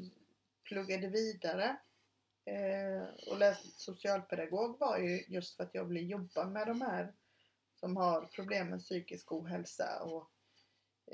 pluggade 0.62 1.08
vidare 1.08 1.76
och 3.26 3.38
läste 3.38 3.68
socialpedagog 3.68 4.78
var 4.78 4.98
ju 4.98 5.24
just 5.28 5.56
för 5.56 5.64
att 5.64 5.74
jag 5.74 5.84
ville 5.84 6.00
jobba 6.00 6.44
med 6.44 6.66
de 6.66 6.80
här 6.80 7.12
som 7.84 7.96
har 7.96 8.26
problem 8.26 8.70
med 8.70 8.80
psykisk 8.80 9.32
ohälsa. 9.32 10.02
Och, 10.02 10.30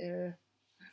eh, 0.00 0.32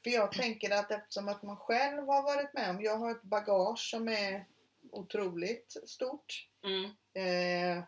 för 0.03 0.09
jag 0.09 0.31
tänker 0.31 0.71
att 0.71 0.91
eftersom 0.91 1.27
att 1.27 1.43
man 1.43 1.57
själv 1.57 2.07
har 2.07 2.23
varit 2.23 2.53
med 2.53 2.69
om, 2.69 2.81
jag 2.81 2.97
har 2.97 3.11
ett 3.11 3.23
bagage 3.23 3.89
som 3.91 4.07
är 4.07 4.45
otroligt 4.91 5.77
stort. 5.85 6.47
Mm. 6.63 6.85
Eh, 7.13 7.83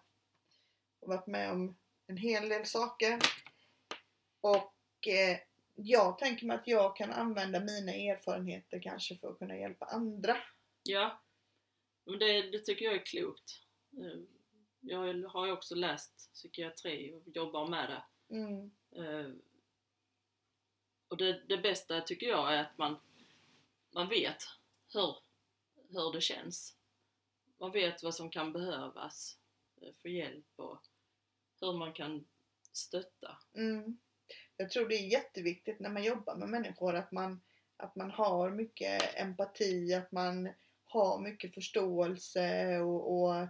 och 1.00 1.08
varit 1.10 1.27
med 1.27 1.51
om 1.51 1.77
en 2.08 2.17
hel 2.17 2.50
del 2.50 2.65
saker. 2.65 3.19
Och 4.41 5.08
eh, 5.08 5.38
jag 5.75 6.17
tänker 6.17 6.46
mig 6.46 6.55
att 6.55 6.67
jag 6.67 6.96
kan 6.96 7.12
använda 7.12 7.60
mina 7.60 7.93
erfarenheter 7.93 8.79
kanske 8.79 9.17
för 9.17 9.31
att 9.31 9.39
kunna 9.39 9.58
hjälpa 9.58 9.86
andra. 9.86 10.38
Ja, 10.84 11.22
men 12.05 12.19
det, 12.19 12.41
det 12.51 12.60
tycker 12.60 12.86
jag 12.86 12.96
är 12.96 13.05
klokt. 13.05 13.62
Jag 14.82 15.24
har 15.30 15.46
ju 15.46 15.52
också 15.52 15.76
läst 15.76 16.34
psykiatri 16.34 17.14
och 17.14 17.24
jobbar 17.36 17.68
med 17.68 17.90
det. 17.90 18.36
Mm, 18.36 18.72
Eh, 18.92 19.32
Och 21.08 21.18
det, 21.18 21.42
det 21.48 21.58
bästa 21.58 22.02
tycker 22.02 22.28
jag 22.28 22.54
är 22.54 22.62
att 22.62 22.78
man, 22.78 22.98
man 23.92 24.10
vet 24.10 24.44
hur, 24.94 25.16
hur 25.90 26.14
det 26.14 26.22
känns. 26.22 26.76
Man 27.58 27.72
vet 27.72 28.04
vad 28.04 28.16
som 28.16 28.30
kan 28.30 28.54
behövas 28.54 29.38
eh, 29.82 29.94
för 30.02 30.10
hjälp 30.10 30.46
och 30.56 30.78
hur 31.62 31.74
man 31.74 31.94
kan 31.94 32.26
stötta. 32.72 33.38
mm. 33.54 33.98
Jag 34.58 34.70
tror 34.70 34.90
det 34.90 34.96
är 34.96 35.08
jätteviktigt 35.12 35.80
när 35.80 35.90
man 35.90 36.04
jobbar 36.04 36.36
med 36.36 36.50
människor 36.50 36.96
att 36.96 37.12
man, 37.12 37.42
att 37.78 37.96
man 37.96 38.12
har 38.12 38.50
mycket 38.52 39.16
empati, 39.16 39.94
att 39.94 40.12
man 40.12 40.50
har 40.86 41.20
mycket 41.20 41.54
förståelse 41.54 42.78
och, 42.80 43.22
och 43.22 43.48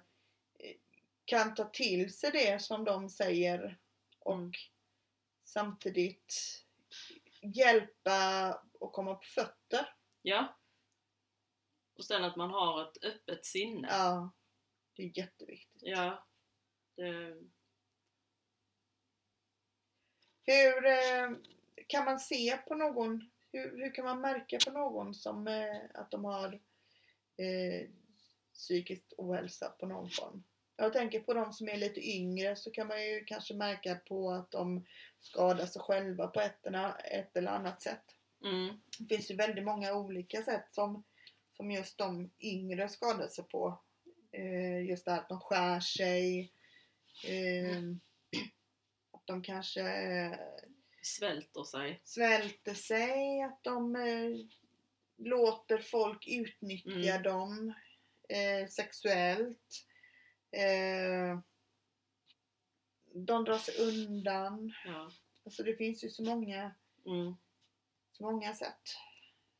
kan 1.30 1.56
ta 1.56 1.70
till 1.70 2.14
sig 2.14 2.32
det 2.32 2.62
som 2.62 2.86
de 2.86 3.10
säger 3.10 3.80
och 4.20 4.34
Mm. 4.34 4.52
samtidigt 5.44 6.36
hjälpa 7.42 8.54
och 8.80 8.94
komma 8.94 9.16
på 9.16 9.24
fötter. 9.24 9.94
Ja. 10.22 10.58
Och 11.94 12.06
sen 12.06 12.24
att 12.24 12.36
man 12.36 12.50
har 12.50 12.82
ett 12.84 13.04
öppet 13.04 13.46
sinne. 13.46 13.88
Ja, 13.92 14.32
det 14.94 15.04
är 15.04 15.18
jätteviktigt. 15.18 15.82
Ja. 15.82 16.28
Det, 16.96 17.38
Hur 20.44 20.86
eh, 20.86 21.30
kan 21.88 22.06
man 22.06 22.20
se 22.20 22.58
på 22.58 22.76
någon, 22.76 23.32
hur, 23.52 23.78
hur 23.78 23.96
kan 23.96 24.06
man 24.06 24.22
märka 24.22 24.58
på 24.66 24.72
någon 24.72 25.14
som 25.14 25.48
eh, 25.48 25.82
att 25.94 26.12
de 26.12 26.26
har 26.26 26.54
eh, 27.38 27.90
psykisk 28.54 29.14
ohälsa 29.18 29.70
på 29.70 29.86
någon 29.86 30.10
form? 30.10 30.44
Jag 30.82 30.94
tänker 30.94 31.20
på 31.20 31.34
de 31.34 31.54
som 31.54 31.70
är 31.70 31.78
lite 31.78 32.10
yngre 32.10 32.56
så 32.56 32.72
kan 32.72 32.88
man 32.88 33.06
ju 33.08 33.24
kanske 33.26 33.54
märka 33.54 33.96
på 33.96 34.32
att 34.32 34.52
de 34.52 34.86
skadar 35.20 35.66
sig 35.66 35.82
själva 35.82 36.28
på 36.28 36.40
ett 36.42 36.66
eller, 36.66 36.94
ett 37.12 37.38
eller 37.38 37.52
annat 37.52 37.82
sätt. 37.82 38.04
mm, 38.44 38.82
Det 39.00 39.16
finns 39.16 39.32
ju 39.32 39.36
väldigt 39.36 39.64
många 39.66 39.94
olika 39.94 40.44
sätt 40.44 40.66
som, 40.72 41.04
som 41.58 41.72
just 41.72 41.98
de 41.98 42.30
yngre 42.40 42.90
skadar 42.90 43.28
sig 43.28 43.44
på. 43.44 43.80
Eh, 44.32 44.82
just 44.86 45.06
det 45.06 45.12
här 45.12 45.20
att 45.20 45.30
de 45.30 45.40
skär 45.40 45.80
sig. 45.80 46.52
Eh, 47.28 47.78
att 49.12 49.26
de 49.28 49.42
kanske 49.44 49.82
eh, 49.82 50.38
Svälter 51.02 51.64
sig. 51.64 52.00
svälter 52.04 52.74
sig, 52.74 53.42
att 53.42 53.64
de 53.64 53.96
eh, 53.96 54.32
låter 55.18 55.78
folk 55.78 56.28
utnyttja 56.28 56.92
Mm. 57.16 57.24
dem 57.24 57.74
eh, 58.30 58.68
sexuellt. 58.68 59.86
Eh, 60.52 61.40
de 63.14 63.44
drar 63.46 63.58
sig 63.58 63.78
undan. 63.88 64.74
Ja. 64.86 65.12
Alltså 65.46 65.64
det 65.64 65.76
finns 65.76 66.04
ju 66.04 66.10
så 66.10 66.24
många, 66.24 66.76
Mm. 67.06 67.36
så 68.10 68.24
många 68.24 68.54
sätt. 68.54 68.82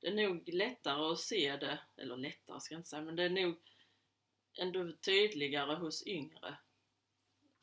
Det 0.02 0.08
är 0.08 0.14
nog 0.28 0.50
lättare 0.50 1.12
att 1.12 1.20
se 1.20 1.58
det, 1.58 1.80
eller 1.98 2.18
lättare 2.18 2.60
ska 2.60 2.74
jag 2.74 2.80
inte 2.80 2.90
säga, 2.90 3.02
men 3.02 3.16
det 3.16 3.24
är 3.24 3.30
nog 3.30 3.56
ändå 4.58 4.92
tydligare 5.06 5.76
hos 5.76 6.08
yngre 6.08 6.58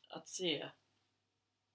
att 0.09 0.27
se 0.27 0.61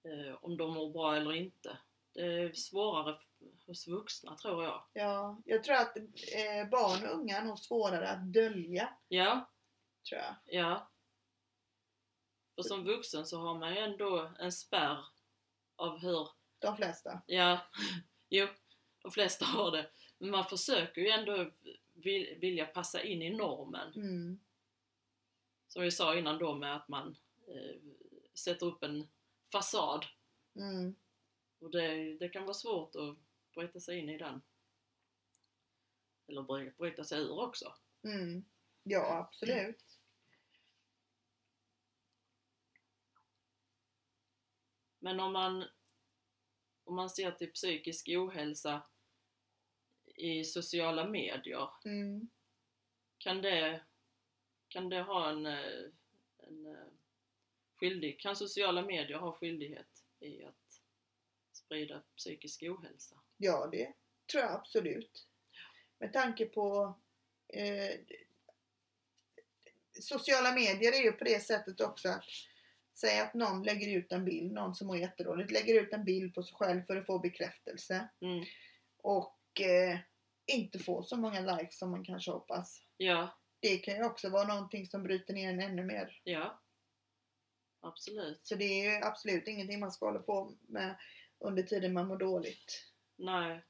eh, 0.03 0.33
om 0.41 0.57
de 0.57 0.73
mår 0.73 0.89
bra 0.93 1.15
eller 1.15 1.33
inte. 1.33 1.77
Det 2.13 2.21
är 2.21 2.53
svårare 2.53 3.19
hos 3.65 3.87
vuxna 3.87 4.35
tror 4.37 4.63
jag. 4.63 4.83
Ja, 4.93 5.41
jag 5.45 5.63
tror 5.63 5.75
att 5.75 5.97
eh, 5.97 6.69
barn 6.71 7.07
och 7.09 7.15
unga 7.19 7.37
är 7.37 7.45
nog 7.45 7.59
svårare 7.59 8.07
att 8.09 8.33
dölja. 8.33 8.93
Ja, 9.07 9.49
Tror 10.09 10.21
jag. 10.21 10.35
ja. 10.45 10.89
Och 12.55 12.65
som 12.65 12.83
vuxen 12.83 13.25
så 13.25 13.39
har 13.39 13.59
man 13.59 13.73
ju 13.73 13.79
ändå 13.79 14.31
en 14.39 14.51
spärr 14.51 15.05
av 15.75 15.97
hur, 15.99 16.29
De 16.59 16.75
flesta. 16.77 17.21
ja, 17.27 17.59
jo, 18.29 18.47
de 19.01 19.11
flesta 19.11 19.45
har 19.45 19.71
det. 19.71 19.89
Men 20.17 20.29
man 20.29 20.45
försöker 20.45 21.01
ju 21.01 21.09
ändå 21.09 21.51
vil- 21.93 22.39
vilja 22.39 22.65
passa 22.65 23.03
in 23.03 23.21
i 23.21 23.29
normen. 23.29 23.93
Mm. 23.93 24.39
Som 25.67 25.81
vi 25.83 25.91
sa 25.91 26.15
innan 26.17 26.37
då 26.37 26.55
med 26.55 26.75
att 26.75 26.87
man 26.87 27.17
eh, 27.47 27.75
sätter 28.33 28.65
upp 28.65 28.83
en 28.83 29.07
fasad. 29.51 30.05
Mm. 30.55 30.95
Och 31.59 31.71
det, 31.71 32.17
det 32.17 32.29
kan 32.29 32.43
vara 32.43 32.53
svårt 32.53 32.95
att 32.95 33.17
bryta 33.55 33.79
sig 33.79 33.99
in 33.99 34.09
i 34.09 34.17
den. 34.17 34.41
Eller 36.27 36.41
bry- 36.41 36.73
bryta 36.77 37.03
sig 37.03 37.19
ur 37.21 37.39
också. 37.39 37.73
Mm. 38.03 38.45
Ja, 38.83 39.17
absolut. 39.17 39.92
Men 45.03 45.19
om 45.19 45.33
man, 45.33 45.65
om 46.83 46.95
man 46.95 47.09
ser 47.09 47.31
till 47.31 47.51
psykisk 47.51 48.09
ohälsa 48.09 48.83
i 50.15 50.43
sociala 50.43 51.05
medier, 51.05 51.69
Mm. 51.85 52.29
kan 53.17 53.41
det, 53.41 53.83
kan 54.67 54.89
det 54.89 55.01
ha 55.01 55.29
en, 55.29 55.45
en 56.37 56.89
skyldig, 57.75 58.19
kan 58.19 58.35
sociala 58.35 58.81
medier 58.81 59.17
ha 59.17 59.31
skyldighet 59.33 60.03
i 60.19 60.43
att 60.43 60.81
sprida 61.53 62.03
psykisk 62.17 62.63
ohälsa? 62.63 63.15
Ja, 63.37 63.67
det 63.71 63.93
tror 64.31 64.43
jag 64.43 64.51
absolut. 64.51 65.27
Med 65.97 66.13
tanke 66.13 66.45
på 66.45 66.95
eh, 67.47 67.99
sociala 69.99 70.51
medier 70.53 70.91
är 70.91 71.03
ju 71.03 71.11
på 71.11 71.23
det 71.23 71.39
sättet 71.39 71.81
också 71.81 72.09
att 72.09 72.25
säga 72.95 73.23
att 73.23 73.33
någon 73.33 73.63
lägger 73.63 73.97
ut 73.97 74.11
en 74.11 74.25
bild, 74.25 74.51
någon 74.51 74.75
som 74.75 74.87
mår 74.87 74.97
jättedåligt, 74.97 75.51
lägger 75.51 75.81
ut 75.81 75.93
en 75.93 76.03
bild 76.03 76.33
på 76.35 76.43
sig 76.43 76.55
själv 76.55 76.83
för 76.83 76.95
att 76.95 77.05
få 77.05 77.19
bekräftelse 77.19 78.09
Mm. 78.21 78.43
och 78.97 79.61
eh, 79.61 79.99
inte 80.45 80.79
få 80.79 81.03
så 81.03 81.17
många 81.17 81.39
likes 81.55 81.77
som 81.79 81.91
man 81.91 82.03
kanske 82.05 82.31
hoppas. 82.31 82.81
Ja, 82.97 83.37
Det 83.59 83.77
kan 83.77 83.95
ju 83.95 84.03
också 84.03 84.29
vara 84.29 84.47
någonting 84.47 84.85
som 84.87 85.03
bryter 85.03 85.33
ner 85.33 85.49
en 85.49 85.59
ännu 85.61 85.83
mer. 85.83 86.21
ja. 86.23 86.59
Absolut. 87.85 88.39
Så 88.45 88.55
det 88.55 88.65
är 88.65 88.91
ju 88.99 89.03
absolut 89.05 89.47
ingenting 89.47 89.79
man 89.79 89.91
ska 89.91 90.05
hålla 90.05 90.19
på 90.19 90.53
med 90.61 90.95
under 91.39 91.63
tiden 91.63 91.93
man 91.93 92.07
mår 92.07 92.17
dåligt. 92.17 92.85
Nej. 93.15 93.63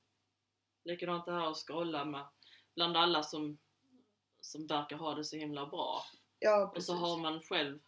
Likadant 0.84 1.26
det 1.26 1.32
här 1.32 1.52
att 1.52 1.58
scrolla 1.58 2.06
med 2.06 2.26
bland 2.76 2.98
alla 2.98 3.24
som, 3.24 3.58
som 4.42 4.68
verkar 4.68 4.96
ha 4.98 5.16
det 5.16 5.24
så 5.24 5.36
himla 5.36 5.66
bra. 5.66 6.02
Ja, 6.40 6.64
Och 6.68 6.74
precis. 6.74 6.88
så 6.88 6.94
har 6.94 7.18
man 7.18 7.42
själv 7.42 7.80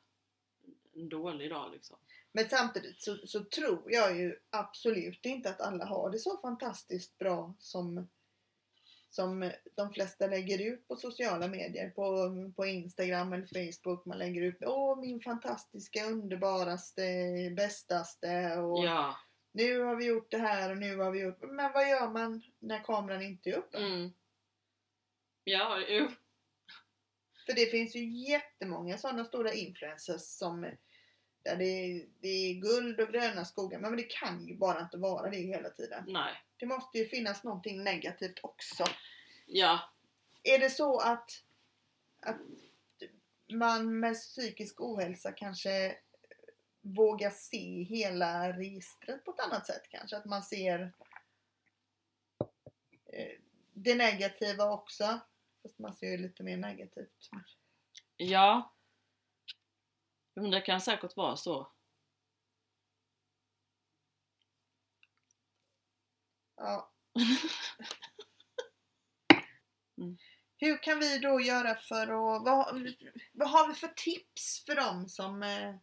en 0.96 1.10
dålig 1.10 1.50
dag 1.50 1.72
liksom. 1.72 1.98
Men 2.32 2.50
samtidigt 2.50 3.02
så, 3.02 3.18
så 3.28 3.44
tror 3.44 3.92
jag 3.92 4.18
ju 4.18 4.40
absolut 4.50 5.26
inte 5.26 5.50
att 5.50 5.62
alla 5.62 5.86
har 5.86 6.10
det 6.10 6.20
så 6.20 6.38
fantastiskt 6.38 7.18
bra 7.18 7.54
som, 7.60 8.08
som 9.10 9.52
de 9.76 9.94
flesta 9.94 10.28
lägger 10.28 10.62
ut 10.62 10.88
på 10.88 10.96
sociala 10.96 11.48
medier. 11.48 11.90
På, 11.90 12.30
på 12.56 12.66
Instagram 12.66 13.34
eller 13.34 13.48
Facebook. 13.48 14.06
Man 14.06 14.18
lägger 14.18 14.42
ut 14.42 14.58
Åh 14.62 15.00
min 15.00 15.22
fantastiska, 15.22 16.06
underbaraste, 16.06 17.02
bästaste 17.56 18.58
och 18.58 18.86
Ja. 18.86 19.16
nu 19.52 19.80
har 19.80 19.96
vi 19.96 20.06
gjort 20.06 20.32
det 20.32 20.38
här 20.38 20.72
och 20.72 20.78
nu 20.78 20.98
har 20.98 21.12
vi 21.12 21.20
gjort... 21.20 21.42
Men 21.42 21.74
vad 21.74 21.90
gör 21.90 22.10
man 22.10 22.42
när 22.60 22.84
kameran 22.84 23.22
inte 23.22 23.50
är 23.50 23.58
uppe? 23.58 23.78
Mm. 23.78 24.14
Ja, 25.44 25.80
jo. 25.90 26.08
För 27.46 27.54
det 27.54 27.66
finns 27.66 27.96
ju 27.96 28.10
jättemånga 28.10 28.98
sådana 28.98 29.26
stora 29.26 29.54
influencers 29.54 30.22
som 30.22 30.62
där 31.44 31.56
det, 31.56 31.66
är- 31.66 32.06
det 32.20 32.28
är 32.28 32.54
guld 32.54 33.00
och 33.00 33.10
gröna 33.12 33.46
skogar. 33.46 33.80
Men 33.80 33.98
det 33.98 34.04
kan 34.04 34.48
ju 34.48 34.58
bara 34.58 34.82
inte 34.82 34.98
vara 34.98 35.30
det 35.30 35.38
hela 35.38 35.70
tiden. 35.70 36.04
Nej. 36.08 36.34
Det 36.58 36.66
måste 36.66 36.98
ju 36.98 37.06
finnas 37.08 37.44
någonting 37.44 37.84
negativt 37.84 38.40
också. 38.44 38.84
Ja. 39.46 39.80
Är 40.44 40.60
det 40.60 40.70
så 40.70 41.00
att, 41.00 41.44
att 42.20 42.38
man 43.52 44.00
med 44.00 44.14
psykisk 44.14 44.82
ohälsa 44.82 45.32
kanske 45.32 45.98
vågar 46.82 47.30
se 47.30 47.84
hela 47.84 48.58
registret 48.58 49.26
på 49.26 49.32
ett 49.32 49.40
annat 49.40 49.66
sätt 49.68 49.84
kanske? 49.90 50.18
Att 50.18 50.26
man 50.26 50.44
ser 50.44 50.94
eh, 53.14 53.38
det 53.74 53.96
negativa 53.96 54.72
också. 54.72 55.20
Fast 55.65 55.80
man 55.80 55.95
ser 55.95 56.12
ju 56.12 56.17
lite 56.17 56.43
mer 56.43 56.58
negativt. 56.58 57.30
Ja. 58.17 58.75
Men 60.34 60.51
det 60.51 60.62
kan 60.62 60.82
säkert 60.82 61.15
vara 61.15 61.38
så. 61.38 61.71
Ja. 66.56 66.91
Mm. 69.97 70.17
Hur 70.58 70.84
kan 70.84 70.99
vi 70.99 71.19
då 71.19 71.41
göra 71.41 71.75
för 71.75 72.01
att... 72.04 72.43
Vad, 72.43 72.93
vad 73.32 73.49
har 73.49 73.67
vi 73.67 73.73
för 73.73 73.88
tips 73.88 74.63
för 74.65 74.75
dem 74.75 75.10
som 75.10 75.43
eh, 75.43 75.75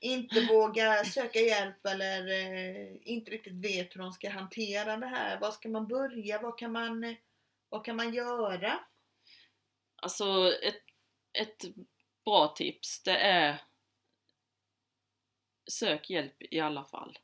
inte 0.00 0.40
vågar 0.50 1.04
söka 1.04 1.38
hjälp 1.38 1.86
eller 1.86 2.28
eh, 2.28 2.96
inte 3.02 3.30
riktigt 3.30 3.64
vet 3.64 3.96
hur 3.96 4.00
de 4.00 4.12
ska 4.12 4.30
hantera 4.30 4.96
det 4.96 5.06
här? 5.06 5.40
Var 5.40 5.50
ska 5.50 5.68
man 5.68 5.88
börja? 5.88 6.42
Vad 6.42 6.58
kan 6.58 6.72
man, 6.72 7.16
vad 7.70 7.84
kan 7.84 7.96
man 7.96 8.14
göra? 8.14 8.80
Alltså 10.02 10.52
ett, 10.62 10.82
ett 11.32 11.74
bra 12.24 12.48
tips 12.56 13.02
det 13.02 13.16
är 13.16 13.62
sök 15.70 16.10
hjälp 16.10 16.36
i 16.40 16.60
alla 16.60 16.84
fall. 16.84 17.18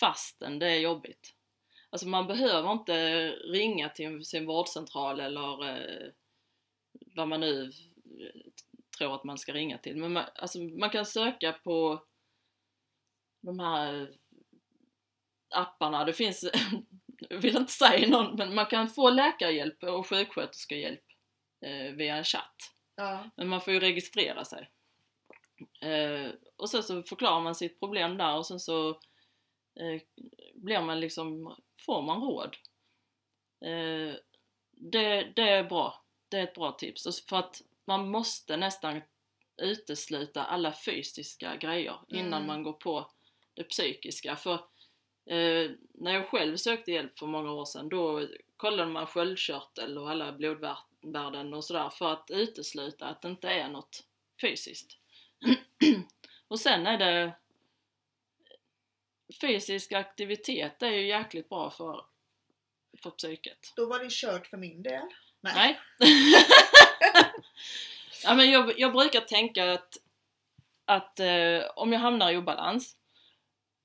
Fastän 0.00 0.58
det 0.58 0.70
är 0.70 0.78
jobbigt. 0.78 1.34
Alltså 1.90 2.08
man 2.08 2.26
behöver 2.26 2.72
inte 2.72 3.28
ringa 3.30 3.88
till 3.88 4.24
sin 4.24 4.46
vårdcentral 4.46 5.20
eller 5.20 5.68
eh, 5.68 6.12
vad 7.16 7.28
man 7.28 7.40
nu 7.40 7.64
eh, 7.64 8.40
tror 8.98 9.14
att 9.14 9.24
man 9.24 9.38
ska 9.38 9.52
ringa 9.52 9.78
till. 9.78 9.96
Men 9.96 10.12
man, 10.12 10.24
alltså 10.34 10.58
man 10.58 10.90
kan 10.90 11.06
söka 11.06 11.52
på 11.52 12.04
de 13.40 13.58
här 13.58 14.16
apparna. 15.54 16.04
Det 16.04 16.12
finns, 16.12 16.44
vill 17.40 17.56
inte 17.56 17.72
säga 17.72 18.08
någon, 18.08 18.36
men 18.36 18.54
man 18.54 18.66
kan 18.66 18.88
få 18.88 19.10
läkarhjälp 19.10 19.82
och 19.82 20.06
sjuksköterskehjälp 20.06 21.04
eh, 21.60 21.94
via 21.94 22.16
en 22.16 22.24
chatt. 22.24 22.72
Ja. 22.96 23.30
Men 23.36 23.48
man 23.48 23.60
får 23.60 23.72
ju 23.72 23.80
registrera 23.80 24.44
sig. 24.44 24.70
Eh, 25.80 26.30
och 26.56 26.70
sen 26.70 26.82
så 26.82 27.02
förklarar 27.02 27.40
man 27.40 27.54
sitt 27.54 27.80
problem 27.80 28.16
där 28.16 28.36
och 28.36 28.46
sen 28.46 28.60
så 28.60 28.88
eh, 29.80 30.00
blir 30.54 30.80
man 30.80 31.00
liksom, 31.00 31.56
får 31.86 32.02
man 32.02 32.20
råd. 32.22 32.56
Eh, 33.64 34.14
det, 34.70 35.32
det 35.36 35.48
är 35.48 35.64
bra. 35.64 36.04
Det 36.28 36.38
är 36.38 36.42
ett 36.42 36.54
bra 36.54 36.72
tips. 36.72 37.26
För 37.28 37.36
att 37.36 37.62
man 37.84 38.10
måste 38.10 38.56
nästan 38.56 39.02
utesluta 39.56 40.44
alla 40.44 40.72
fysiska 40.72 41.56
grejer 41.56 41.96
innan 42.08 42.32
Mm. 42.42 42.46
man 42.46 42.62
går 42.62 42.72
på 42.72 43.10
det 43.54 43.64
psykiska. 43.64 44.36
För 44.36 44.60
eh, 45.30 45.70
när 45.92 46.14
jag 46.14 46.28
själv 46.28 46.56
sökte 46.56 46.92
hjälp 46.92 47.18
för 47.18 47.26
många 47.26 47.52
år 47.52 47.64
sedan 47.64 47.88
då 47.88 48.28
kollade 48.56 48.90
man 48.90 49.06
sköldkörtel 49.06 49.98
och 49.98 50.10
alla 50.10 50.32
blodvärden 50.32 51.54
och 51.54 51.64
sådär 51.64 51.90
för 51.90 52.12
att 52.12 52.30
utesluta 52.30 53.06
att 53.06 53.22
det 53.22 53.28
inte 53.28 53.48
är 53.48 53.68
något 53.68 54.04
fysiskt. 54.40 54.96
och 56.48 56.60
sen 56.60 56.86
är 56.86 56.98
det 56.98 57.32
fysisk 59.40 59.92
aktivitet 59.92 60.82
är 60.82 60.90
ju 60.90 61.06
jäkligt 61.06 61.48
bra 61.48 61.70
för, 61.70 62.04
för 63.02 63.10
psyket. 63.10 63.72
Då 63.76 63.86
var 63.86 63.98
det 63.98 64.10
kört 64.10 64.46
för 64.46 64.56
min 64.56 64.82
del. 64.82 65.06
Nej. 65.40 65.54
Nej. 65.54 65.78
ja, 68.24 68.34
men 68.34 68.50
jag, 68.50 68.80
jag 68.80 68.92
brukar 68.92 69.20
tänka 69.20 69.72
att, 69.72 69.96
att 70.84 71.20
eh, 71.20 71.62
om 71.76 71.92
jag 71.92 72.00
hamnar 72.00 72.32
i 72.32 72.36
obalans, 72.36 72.96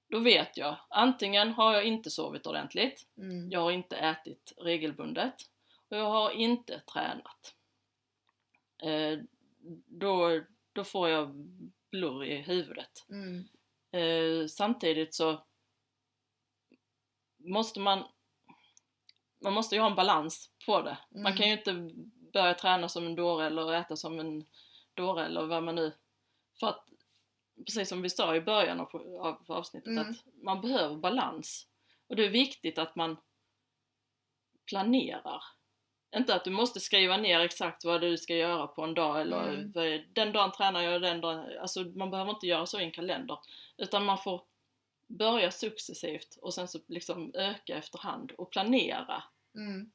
då 0.07 0.19
vet 0.19 0.57
jag 0.57 0.77
antingen 0.89 1.51
har 1.53 1.73
jag 1.73 1.83
inte 1.83 2.11
sovit 2.11 2.47
ordentligt, 2.47 3.07
Mm. 3.17 3.51
jag 3.51 3.59
har 3.59 3.71
inte 3.71 3.97
ätit 3.97 4.53
regelbundet 4.57 5.35
och 5.89 5.97
jag 5.97 6.09
har 6.09 6.31
inte 6.31 6.79
tränat. 6.79 7.55
Eh, 8.83 9.19
då, 9.85 10.41
då 10.73 10.83
får 10.83 11.09
jag 11.09 11.29
blurr 11.91 12.23
i 12.23 12.35
huvudet. 12.37 13.05
Mm. 13.09 13.47
Eh, 13.91 14.47
samtidigt 14.47 15.13
så 15.15 15.43
måste 17.37 17.79
man 17.79 18.03
man 19.39 19.53
måste 19.53 19.75
ju 19.75 19.81
ha 19.81 19.89
en 19.89 19.95
balans 19.95 20.49
på 20.65 20.81
det. 20.81 20.97
Man 21.09 21.21
Mm. 21.25 21.37
kan 21.37 21.47
ju 21.47 21.53
inte 21.57 21.89
börja 22.33 22.53
träna 22.53 22.89
som 22.89 23.05
en 23.05 23.15
dåre 23.15 23.45
eller 23.45 23.73
äta 23.73 23.95
som 23.95 24.19
en 24.19 24.45
dåre 24.93 25.25
eller 25.25 25.45
vad 25.45 25.63
man 25.63 25.75
nu... 25.75 25.93
För 26.59 26.67
att, 26.67 26.85
precis 27.65 27.89
som 27.89 28.01
vi 28.01 28.09
sa 28.09 28.35
i 28.35 28.41
början 28.41 28.79
av, 28.79 28.95
av 29.19 29.45
avsnittet, 29.47 29.87
Mm. 29.87 30.09
att 30.09 30.17
man 30.43 30.61
behöver 30.61 30.95
balans. 30.95 31.67
Och 32.07 32.15
det 32.15 32.25
är 32.25 32.29
viktigt 32.29 32.77
att 32.77 32.95
man 32.95 33.17
planerar. 34.65 35.43
Inte 36.15 36.35
att 36.35 36.43
du 36.43 36.51
måste 36.51 36.79
skriva 36.79 37.17
ner 37.17 37.39
exakt 37.39 37.85
vad 37.85 38.01
du 38.01 38.17
ska 38.17 38.35
göra 38.35 38.67
på 38.67 38.81
en 38.83 38.93
dag 38.93 39.21
eller 39.21 39.53
Mm. 39.53 40.03
den 40.13 40.31
dagen 40.31 40.51
tränar 40.51 40.81
jag, 40.81 41.01
den 41.01 41.21
dagen... 41.21 41.57
Alltså 41.61 41.83
man 41.83 42.11
behöver 42.11 42.31
inte 42.31 42.47
göra 42.47 42.65
så 42.65 42.79
i 42.79 42.83
en 42.83 42.91
kalender. 42.91 43.39
Utan 43.77 44.05
man 44.05 44.17
får 44.17 44.41
börja 45.07 45.51
successivt 45.51 46.37
och 46.41 46.53
sen 46.53 46.67
så 46.67 46.79
liksom 46.87 47.31
öka 47.35 47.77
efterhand 47.77 48.31
och 48.31 48.51
planera. 48.51 49.23
Mm. 49.55 49.91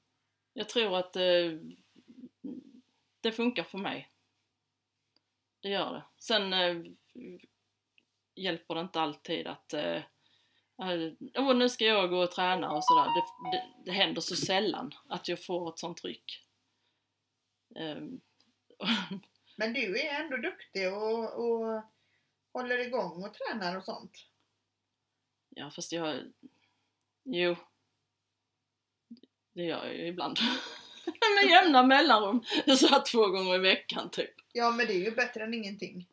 Jag 0.53 0.69
tror 0.69 0.97
att 0.99 1.17
eh, 1.17 1.23
det 3.21 3.33
funkar 3.33 3.65
för 3.65 3.79
mig. 3.79 4.11
Det 5.61 5.69
gör 5.69 5.93
det. 5.93 6.05
Sen 6.19 6.53
eh, 6.53 6.77
hjälper 8.35 8.75
det 8.75 8.81
inte 8.81 9.01
alltid 9.01 9.47
att 9.47 9.73
eh, 9.73 10.03
oh, 11.35 11.55
nu 11.55 11.69
ska 11.69 11.85
jag 11.85 12.11
gå 12.11 12.23
och 12.23 12.31
träna 12.31 12.73
och 12.73 12.85
sådär. 12.85 13.05
Det, 13.05 13.51
det, 13.51 13.65
det 13.85 13.93
händer 13.93 14.21
så 14.21 14.37
sällan 14.37 14.95
att 15.09 15.29
jag 15.29 15.45
får 15.45 15.69
ett 15.69 15.79
sånt 15.79 15.99
tryck. 15.99 16.47
Ehm, 17.77 18.21
Men 19.57 19.73
du 19.73 20.01
är 20.01 20.21
ändå 20.21 20.37
duktig 20.37 20.93
och, 20.93 21.45
och 21.45 21.83
håller 22.53 22.79
igång 22.79 23.25
och 23.25 23.35
tränar 23.35 23.77
och 23.77 23.85
sånt. 23.85 24.27
ja 25.49 25.71
fast 25.71 25.93
jag... 25.93 26.33
Jo. 27.25 27.57
Det 29.53 29.63
gör 29.63 29.87
jag 29.87 29.97
ju 29.97 30.07
ibland. 30.07 30.39
Med 31.37 31.51
jämna 31.51 31.83
mellanrum. 31.83 32.45
Så 32.77 32.87
här 32.87 33.03
två 33.13 33.27
gånger 33.27 33.55
i 33.55 33.59
veckan 33.59 34.11
typ. 34.11 34.35
Ja 34.53 34.71
men 34.71 34.87
det 34.87 34.93
är 34.93 35.05
ju 35.05 35.11
bättre 35.11 35.45
än 35.45 35.55
ingenting. 35.55 36.09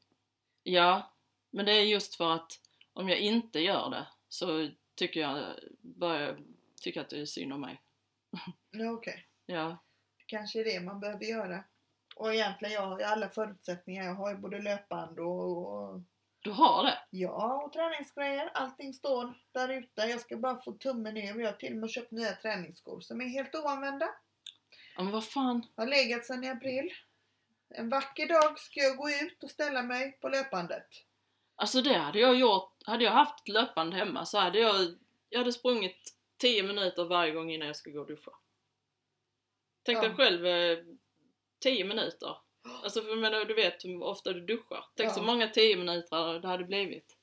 Ja, 0.64 1.17
men 1.58 1.66
det 1.66 1.72
är 1.72 1.84
just 1.84 2.16
för 2.16 2.32
att 2.32 2.52
om 2.94 3.10
jag 3.10 3.20
inte 3.20 3.60
gör 3.60 3.90
det 3.90 4.08
så 4.30 4.70
tycker 4.96 5.20
jag, 5.20 5.56
börjar 5.82 6.38
tycka 6.82 7.02
att 7.02 7.10
det 7.10 7.22
är 7.22 7.26
synd 7.26 7.54
om 7.54 7.62
mig. 7.62 7.82
Ja 8.72 8.92
okej. 8.92 9.28
Ja, 9.46 9.78
Det 10.18 10.24
kanske 10.26 10.60
är 10.60 10.64
det 10.64 10.80
man 10.80 11.00
behöver 11.00 11.26
göra. 11.26 11.64
Och 12.16 12.34
egentligen 12.34 12.74
jag 12.74 12.82
har 12.82 13.02
alla 13.02 13.30
förutsättningar. 13.30 14.04
Jag 14.06 14.14
har 14.14 14.30
ju 14.30 14.38
både 14.38 14.60
löpband 14.62 15.20
och, 15.20 16.02
du 16.40 16.52
har 16.52 16.84
det? 16.84 17.00
ja, 17.10 17.64
och 17.64 17.74
träningsgrejer. 17.74 18.52
Allting 18.54 18.94
står 18.94 19.34
där 19.52 19.70
ute. 19.70 20.02
Jag 20.02 20.22
ska 20.22 20.38
bara 20.38 20.58
få 20.58 20.72
tummen 20.72 21.14
ner. 21.14 21.40
Jag 21.40 21.48
har 21.48 21.58
till 21.58 21.74
och 21.74 21.80
med 21.80 21.90
köpt 21.90 22.12
nya 22.12 22.32
träningsskor 22.36 23.02
som 23.02 23.22
är 23.22 23.28
helt 23.28 23.56
oanvända. 23.56 24.10
Ja 24.96 25.04
men 25.04 25.14
vad 25.14 25.26
fan. 25.26 25.68
Jag 25.76 25.84
har 25.84 25.90
legat 25.90 26.26
sedan 26.26 26.44
i 26.44 26.50
april. 26.50 26.94
En 27.70 27.90
vacker 27.90 28.28
dag 28.28 28.60
ska 28.60 28.80
jag 28.80 28.98
gå 28.98 29.10
ut 29.10 29.44
och 29.44 29.52
ställa 29.52 29.84
mig 29.84 30.12
på 30.22 30.30
löpbandet. 30.30 30.88
Alltså 31.60 31.82
det 31.82 31.94
hade 31.98 32.20
jag 32.20 32.40
gjort, 32.40 32.74
hade 32.86 33.04
jag 33.04 33.12
haft 33.12 33.48
löpband 33.48 33.94
hemma 33.94 34.26
så 34.26 34.38
hade 34.38 34.60
jag, 34.60 34.76
jag 35.30 35.40
hade 35.40 35.54
sprungit 35.54 36.14
10 36.38 36.64
minuter 36.64 37.06
varje 37.06 37.32
gång 37.32 37.52
innan 37.52 37.68
jag 37.68 37.76
ska 37.76 37.90
gå 37.92 38.00
och 38.00 38.08
duscha. 38.08 38.32
Tänk 39.84 40.02
dig 40.02 40.10
Ja. 40.10 40.16
själv 40.16 40.46
eh, 40.46 40.78
10 41.60 41.86
minuter. 41.86 42.38
Alltså 42.84 43.02
för 43.02 43.16
menar, 43.16 43.46
du 43.46 43.54
vet 43.54 43.86
hur 43.86 44.04
ofta 44.04 44.34
du 44.34 44.42
duschar. 44.46 44.86
Tänk 44.96 45.10
Ja. 45.10 45.14
så 45.14 45.22
många 45.22 45.48
10 45.50 45.76
minuter 45.78 46.40
det 46.40 46.48
hade 46.48 46.64
blivit. 46.64 47.18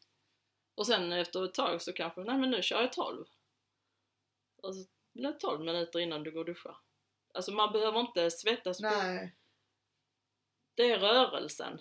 Och 0.74 0.86
sen 0.86 1.12
efter 1.12 1.44
ett 1.44 1.54
tag 1.54 1.82
så 1.82 1.92
kanske, 1.92 2.20
nej 2.20 2.38
men 2.38 2.50
nu 2.50 2.62
kör 2.62 2.80
jag 2.80 2.92
12. 2.92 3.26
Och 4.62 4.74
så 4.74 4.84
blir 5.14 5.32
det 5.32 5.38
12 5.38 5.64
minuter 5.64 5.98
innan 5.98 6.22
du 6.22 6.30
går 6.30 6.40
och 6.40 6.46
duschar. 6.46 6.76
Alltså 7.34 7.52
man 7.52 7.72
behöver 7.72 8.00
inte 8.00 8.30
svettas 8.30 8.80
på. 8.80 8.86
Nej. 8.86 9.36
Det 10.74 10.90
är 10.90 10.98
rörelsen. 10.98 11.80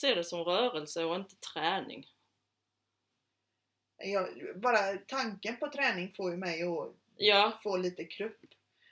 Se 0.00 0.14
det 0.14 0.24
som 0.24 0.40
rörelse 0.44 1.04
och 1.04 1.16
inte 1.16 1.36
träning. 1.36 2.06
Jag, 3.98 4.28
bara 4.60 4.96
tanken 4.96 5.56
på 5.56 5.68
träning 5.70 6.12
får 6.16 6.30
ju 6.30 6.36
mig 6.36 6.62
att 6.62 6.92
Ja, 7.16 7.58
få 7.62 7.76
lite 7.76 8.04
krupp. 8.04 8.38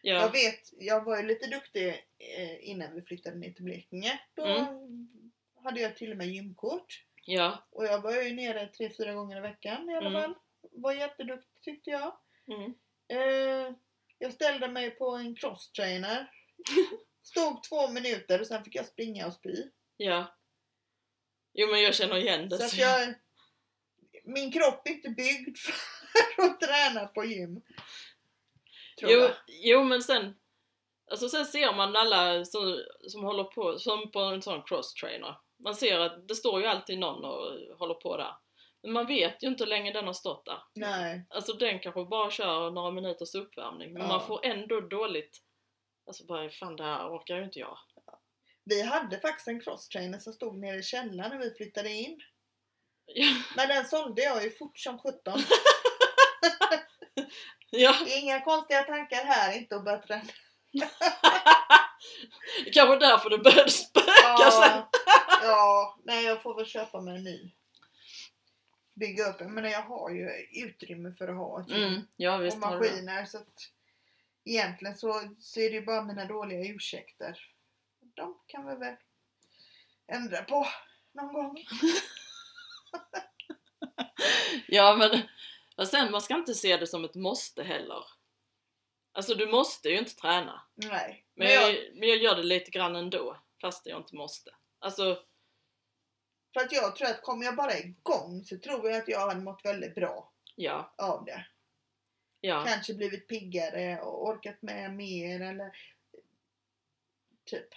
ja. 0.03 0.15
Jag 0.15 0.33
vet, 0.33 0.73
jag 0.79 1.05
var 1.05 1.17
ju 1.17 1.23
lite 1.23 1.47
duktig 1.47 1.89
eh, 2.19 2.69
innan 2.71 2.95
vi 2.95 3.03
flyttade 3.03 3.37
ner 3.37 3.53
till 3.53 3.65
Blekinge. 3.65 4.21
Då 4.35 4.45
Mm. 4.45 5.09
hade 5.63 5.81
jag 5.81 5.97
till 5.97 6.11
och 6.11 6.17
med 6.17 6.27
gymkort. 6.29 7.05
Ja. 7.27 7.59
Och 7.71 7.85
jag 7.85 8.01
var 8.03 8.13
ju 8.23 8.35
nere 8.35 8.67
tre, 8.67 8.91
fyra 8.97 9.13
gånger 9.15 9.37
i 9.37 9.41
veckan 9.41 9.91
i 9.91 9.95
alla 9.95 10.09
Mm. 10.09 10.23
fall. 10.23 10.35
Var 10.73 10.93
jätteduktig 10.93 11.63
tyckte 11.63 11.91
jag. 11.91 12.17
Mm. 12.47 12.75
Eh, 13.09 13.75
jag 14.19 14.33
ställde 14.33 14.69
mig 14.69 14.91
på 14.91 15.11
en 15.11 15.35
crosstrainer. 15.37 16.31
Stod 17.23 17.63
två 17.63 17.89
minuter 17.91 18.41
och 18.41 18.47
sen 18.47 18.65
fick 18.65 18.75
jag 18.75 18.87
springa 18.87 19.27
och 19.27 19.33
spy. 19.35 19.71
Ja. 19.97 20.35
Jo 21.55 21.69
men 21.71 21.83
jag 21.83 21.95
känner 21.95 22.17
igen 22.17 22.49
det. 22.49 22.59
Så 22.59 22.65
att 22.65 22.71
så 22.71 22.81
jag, 22.81 23.15
min 24.25 24.53
kropp 24.53 24.87
är 24.89 24.91
inte 24.91 25.09
byggd 25.09 25.57
för 25.59 25.75
att 26.45 26.61
träna 26.61 27.07
på 27.07 27.25
gym. 27.25 27.63
Tror 28.99 29.11
Jo, 29.13 29.19
jag. 29.21 29.31
jo 29.49 29.85
men 29.85 30.03
sen 30.03 30.35
Alltså 31.11 31.29
sen 31.29 31.45
ser 31.47 31.73
man 31.75 31.97
alla 31.97 32.45
som, 32.45 32.83
som 33.09 33.25
håller 33.25 33.45
på, 33.45 33.79
som 33.79 34.11
på 34.11 34.19
en 34.21 34.43
sån 34.43 34.63
cross-trainer. 34.63 35.35
Man 35.65 35.75
ser 35.75 35.99
att 35.99 36.29
det 36.29 36.35
står 36.35 36.61
ju 36.61 36.67
alltid 36.67 36.99
någon 36.99 37.25
och 37.25 37.77
håller 37.79 37.95
på 37.95 38.17
där. 38.17 38.35
Men 38.83 38.93
man 38.93 39.07
vet 39.07 39.43
ju 39.43 39.49
inte 39.49 39.65
hur 39.65 39.69
länge 39.69 39.93
den 39.93 40.07
har 40.07 40.13
stått 40.13 40.45
där. 40.45 40.59
Nej. 40.75 41.27
Alltså 41.31 41.53
den 41.53 41.79
kanske 41.79 42.05
bara 42.05 42.31
kör 42.31 42.71
några 42.71 42.91
minuters 42.91 43.35
uppvärmning. 43.35 43.93
Men 43.93 44.03
Ja. 44.03 44.09
man 44.09 44.27
får 44.27 44.45
ändå 44.45 44.81
dåligt 44.81 45.41
Alltså 46.07 46.25
bara 46.27 46.51
fan 46.51 46.77
det 46.77 46.85
här 46.85 47.09
orkar 47.09 47.37
ju 47.37 47.45
inte 47.45 47.59
jag. 47.59 47.79
Vi 48.65 48.83
hade 48.83 49.21
faktiskt 49.21 49.49
en 49.49 49.61
crosstrainer 49.61 50.19
som 50.19 50.33
stod 50.33 50.59
nere 50.59 50.77
i 50.77 50.83
källaren 50.83 51.31
när 51.31 51.39
vi 51.39 51.55
flyttade 51.55 51.91
in. 51.91 52.21
Ja, 53.07 53.27
Men 53.57 53.69
den 53.69 53.85
sålde 53.85 54.23
jag 54.23 54.45
ju 54.45 54.51
fort 54.51 54.79
som 54.79 54.99
sjutton. 54.99 55.39
ja. 57.71 57.95
Inga 58.07 58.41
konstiga 58.41 58.83
tankar 58.83 59.25
här, 59.25 59.57
inte 59.57 59.77
att 59.77 59.85
börja 59.85 59.99
träna. 59.99 60.23
kanske 62.73 62.99
därför 62.99 63.31
det 63.31 63.39
började 63.39 63.71
spöka 63.71 64.51
sen. 64.51 64.61
Ja, 64.61 64.89
ja, 65.43 65.99
nej 66.05 66.25
jag 66.25 66.43
får 66.43 66.55
väl 66.55 66.67
köpa 66.67 67.01
mig 67.01 67.17
en 67.17 67.25
ny. 67.25 67.53
Bygga 68.95 69.25
upp 69.25 69.41
en, 69.41 69.55
men 69.55 69.65
jag 69.65 69.83
har 69.83 70.11
ju 70.11 70.31
utrymme 70.53 71.13
för 71.13 71.29
att 71.29 71.37
ha 71.37 71.61
ett 71.61 71.71
Mm, 71.71 72.01
ja 72.17 72.37
och 72.37 72.45
visst 72.45 72.57
du 72.57 72.61
det. 72.61 72.67
maskiner 72.67 73.27
så 73.27 73.39
att 73.39 73.71
egentligen 74.45 74.97
så, 74.97 75.35
så 75.39 75.61
är 75.61 75.71
det 75.71 75.77
ju 75.77 75.85
bara 75.85 76.05
mina 76.05 76.25
dåliga 76.25 76.75
ursäkter. 76.75 77.39
De 78.15 78.39
kan 78.47 78.67
vi 78.67 78.77
väl 78.77 78.97
ändra 80.07 80.43
på 80.43 80.67
någon 81.13 81.33
gång. 81.33 81.65
Ja 84.67 84.97
men 84.97 85.23
och 85.77 85.89
sen 85.89 86.11
man 86.11 86.21
ska 86.21 86.35
inte 86.35 86.55
se 86.55 86.77
det 86.77 86.87
som 86.87 87.05
ett 87.05 87.15
måste 87.15 87.63
heller. 87.63 88.05
Alltså 89.13 89.35
du 89.35 89.47
måste 89.47 89.89
ju 89.89 89.99
inte 89.99 90.15
träna. 90.15 90.63
Nej. 90.75 91.25
Men, 91.35 91.47
Men 91.47 91.55
jag, 91.55 91.77
men 91.95 92.09
jag 92.09 92.19
gör 92.19 92.37
det 92.37 92.43
lite 92.43 92.71
grann 92.71 92.97
ändå. 92.97 93.37
Fast 93.61 93.87
jag 93.87 94.01
inte 94.01 94.17
måste. 94.17 94.51
Alltså, 94.79 95.23
för 96.53 96.61
att 96.61 96.73
jag 96.73 96.97
tror 96.97 97.09
att 97.09 97.23
kommer 97.23 97.45
jag 97.45 97.57
bara 97.57 97.79
igång 97.79 98.45
så 98.45 98.59
tror 98.59 98.91
jag 98.91 99.03
att 99.03 99.09
jag 99.09 99.21
har 99.21 99.35
mått 99.35 99.65
väldigt 99.65 99.95
bra 99.95 100.33
ja. 100.57 100.95
av 100.99 101.25
det. 101.25 101.47
Ja. 102.41 102.65
Kanske 102.67 102.95
blivit 102.95 103.29
piggare 103.29 104.01
och 104.01 104.29
orkat 104.29 104.63
med 104.63 104.95
mer 104.95 105.41
eller 105.41 105.77
typ. 107.45 107.69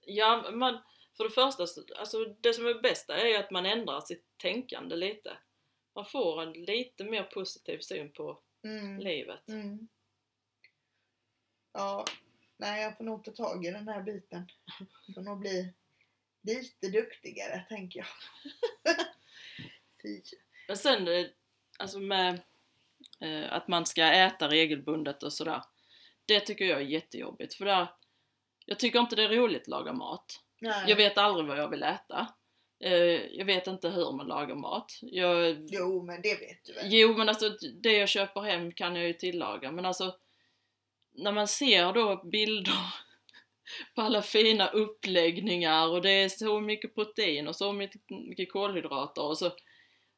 Ja, 0.00 0.50
man, 0.52 0.78
för 1.16 1.24
det 1.24 1.30
första, 1.30 1.66
så- 1.66 1.84
alltså 1.96 2.24
det 2.24 2.52
som 2.54 2.66
är 2.66 2.74
bästa 2.82 3.16
är 3.16 3.26
ju 3.26 3.36
att 3.36 3.50
man 3.50 3.66
ändrar 3.66 4.00
sitt 4.00 4.24
tänkande 4.36 4.96
lite. 4.96 5.38
Man 5.94 6.04
får 6.06 6.42
en 6.42 6.52
lite 6.52 7.04
mer 7.04 7.22
positiv 7.22 7.78
syn 7.78 8.12
på 8.12 8.40
Mm. 8.64 8.98
livet. 8.98 9.48
Mm. 9.48 9.88
Ja, 11.72 12.04
nej 12.56 12.82
jag 12.82 12.96
får 12.96 13.04
nog 13.04 13.24
ta 13.24 13.30
tag 13.32 13.66
i 13.66 13.70
den 13.70 13.88
här 13.88 14.02
biten. 14.02 14.48
Får 15.14 15.22
nog 15.22 15.38
bli 15.40 15.74
lite 16.42 16.88
duktigare 16.88 17.66
tänker 17.68 17.98
jag. 18.00 18.08
Fy. 20.02 20.22
Men 20.68 20.76
sen, 20.76 21.08
eh, 21.08 21.26
alltså 21.78 21.98
med 22.00 22.40
eh, 23.20 23.52
att 23.52 23.68
man 23.68 23.86
ska 23.86 24.02
äta 24.04 24.48
regelbundet 24.48 25.22
och 25.22 25.32
sådär. 25.32 25.62
Det 26.26 26.40
tycker 26.40 26.64
jag 26.64 26.78
är 26.80 26.84
jättejobbigt 26.84 27.54
för 27.54 27.64
där, 27.64 27.88
jag 28.70 28.78
tycker 28.78 28.98
inte 29.00 29.16
det 29.16 29.22
är 29.24 29.28
roligt 29.28 29.62
att 29.62 29.68
laga 29.68 29.92
mat. 29.92 30.40
Nej. 30.60 30.84
Jag 30.88 30.96
vet 30.96 31.18
aldrig 31.18 31.46
vad 31.46 31.58
jag 31.58 31.68
vill 31.68 31.82
äta. 31.82 32.26
Eh, 32.80 32.92
jag 33.36 33.44
vet 33.44 33.66
inte 33.66 33.88
hur 33.88 34.12
man 34.12 34.26
lagar 34.26 34.54
mat. 34.54 34.98
Jag, 35.02 35.66
Jo, 35.70 36.02
men 36.02 36.22
det 36.22 36.34
vet 36.40 36.64
du 36.64 36.72
väl? 36.72 36.86
jo 36.92 37.14
men 37.16 37.28
alltså 37.28 37.48
det 37.82 37.92
jag 37.92 38.08
köper 38.08 38.40
hem 38.40 38.72
kan 38.72 38.96
jag 38.96 39.06
ju 39.06 39.12
tillaga 39.12 39.72
men 39.72 39.84
alltså 39.84 40.16
när 41.12 41.32
man 41.32 41.48
ser 41.48 41.92
då 41.92 42.22
bilder 42.24 42.74
på 43.94 44.02
alla 44.02 44.22
fina 44.22 44.68
uppläggningar 44.68 45.88
och 45.88 46.02
det 46.02 46.10
är 46.10 46.28
så 46.28 46.60
mycket 46.60 46.94
protein 46.94 47.48
och 47.48 47.56
så 47.56 47.72
mycket, 47.72 48.00
mycket 48.10 48.52
kolhydrater 48.52 49.22
och 49.22 49.38
så 49.38 49.50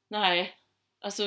nej, 0.09 0.57
alltså 1.01 1.23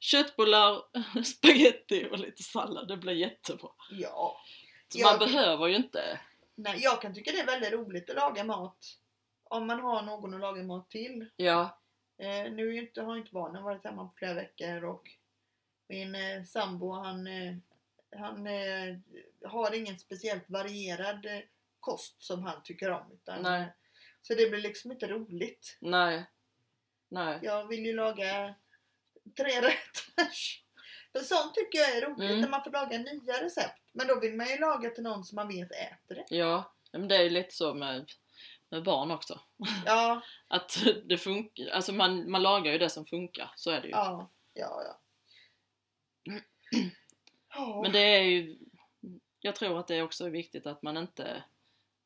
köttbullar, 0.00 0.82
spaghetti 1.24 2.08
och 2.10 2.18
lite 2.18 2.42
sallad, 2.42 2.88
det 2.88 2.96
blir 2.96 3.12
jättebra. 3.14 3.70
Ja. 3.90 4.40
Så 4.88 4.98
Jag- 4.98 5.10
man 5.10 5.28
behöver 5.28 5.66
ju 5.66 5.76
inte, 5.76 6.20
Nej, 6.58 6.78
jag 6.82 7.02
kan 7.02 7.14
tycka 7.14 7.32
det 7.32 7.40
är 7.40 7.46
väldigt 7.46 7.72
roligt 7.72 8.10
att 8.10 8.16
laga 8.16 8.44
mat. 8.44 8.78
Om 9.44 9.66
man 9.66 9.80
har 9.80 10.02
någon 10.02 10.34
att 10.34 10.40
laga 10.40 10.62
mat 10.62 10.90
till. 10.90 11.28
ja, 11.36 11.74
Eh, 12.20 12.52
nu 12.52 12.76
inte, 12.76 13.02
har 13.02 13.16
inte 13.16 13.32
barnen 13.32 13.62
varit 13.62 13.84
hemma 13.84 14.04
på 14.04 14.14
flera 14.16 14.34
veckor 14.34 14.84
och 14.84 15.10
min 15.88 16.14
eh, 16.14 16.44
sambo 16.44 16.92
han, 16.92 17.26
eh, 17.26 17.54
han 18.16 18.46
eh, 18.46 18.96
har 19.44 19.74
ingen 19.74 19.98
speciellt 19.98 20.50
varierad 20.50 21.26
eh, 21.26 21.40
kost 21.80 22.22
som 22.22 22.42
han 22.42 22.62
tycker 22.62 22.90
om. 22.90 23.12
Utan, 23.12 23.42
Nej. 23.42 23.66
Så 24.22 24.34
det 24.34 24.50
blir 24.50 24.60
liksom 24.60 24.92
inte 24.92 25.06
roligt. 25.06 25.76
nej, 25.80 26.26
nej, 27.08 27.38
Jag 27.42 27.66
vill 27.68 27.86
ju 27.86 27.92
laga 27.94 28.54
tre 29.36 29.60
rätters. 29.60 30.64
För 31.12 31.18
sånt 31.20 31.54
tycker 31.54 31.78
jag 31.78 31.96
är 31.96 32.02
roligt 32.06 32.30
Mm. 32.30 32.40
när 32.40 32.48
man 32.48 32.64
får 32.64 32.70
laga 32.70 32.98
nya 32.98 33.44
recept. 33.44 33.80
Men 33.98 34.06
då 34.06 34.20
vill 34.20 34.36
man 34.36 34.46
ju 34.46 34.58
laga 34.58 34.90
till 34.90 35.02
någon 35.02 35.24
som 35.24 35.36
man 35.36 35.48
vet 35.48 35.70
äter 35.70 36.14
det. 36.14 36.26
ja, 36.36 36.74
men 36.92 37.08
det 37.08 37.16
är 37.16 37.22
ju 37.22 37.30
lite 37.30 37.54
så 37.54 37.74
med, 37.74 38.10
med 38.68 38.82
barn 38.82 39.10
också. 39.10 39.40
Ja, 39.86 40.20
Att 40.48 40.78
det 41.04 41.18
funkar, 41.18 41.68
alltså 41.68 41.92
man, 41.92 42.30
man 42.30 42.42
lagar 42.42 42.72
ju 42.72 42.78
det 42.78 42.90
som 42.90 43.06
funkar, 43.06 43.52
så 43.56 43.70
är 43.70 43.80
det 43.80 43.86
ju. 43.86 43.92
ja, 43.92 44.30
ja, 44.54 44.82
ja. 44.84 45.00
Men 47.82 47.92
det 47.92 47.98
är 47.98 48.22
ju, 48.22 48.58
jag 49.40 49.56
tror 49.56 49.78
att 49.78 49.86
det 49.86 50.02
också 50.02 50.26
är 50.26 50.30
viktigt 50.30 50.66
att 50.66 50.82
man 50.82 50.96
inte, 50.96 51.44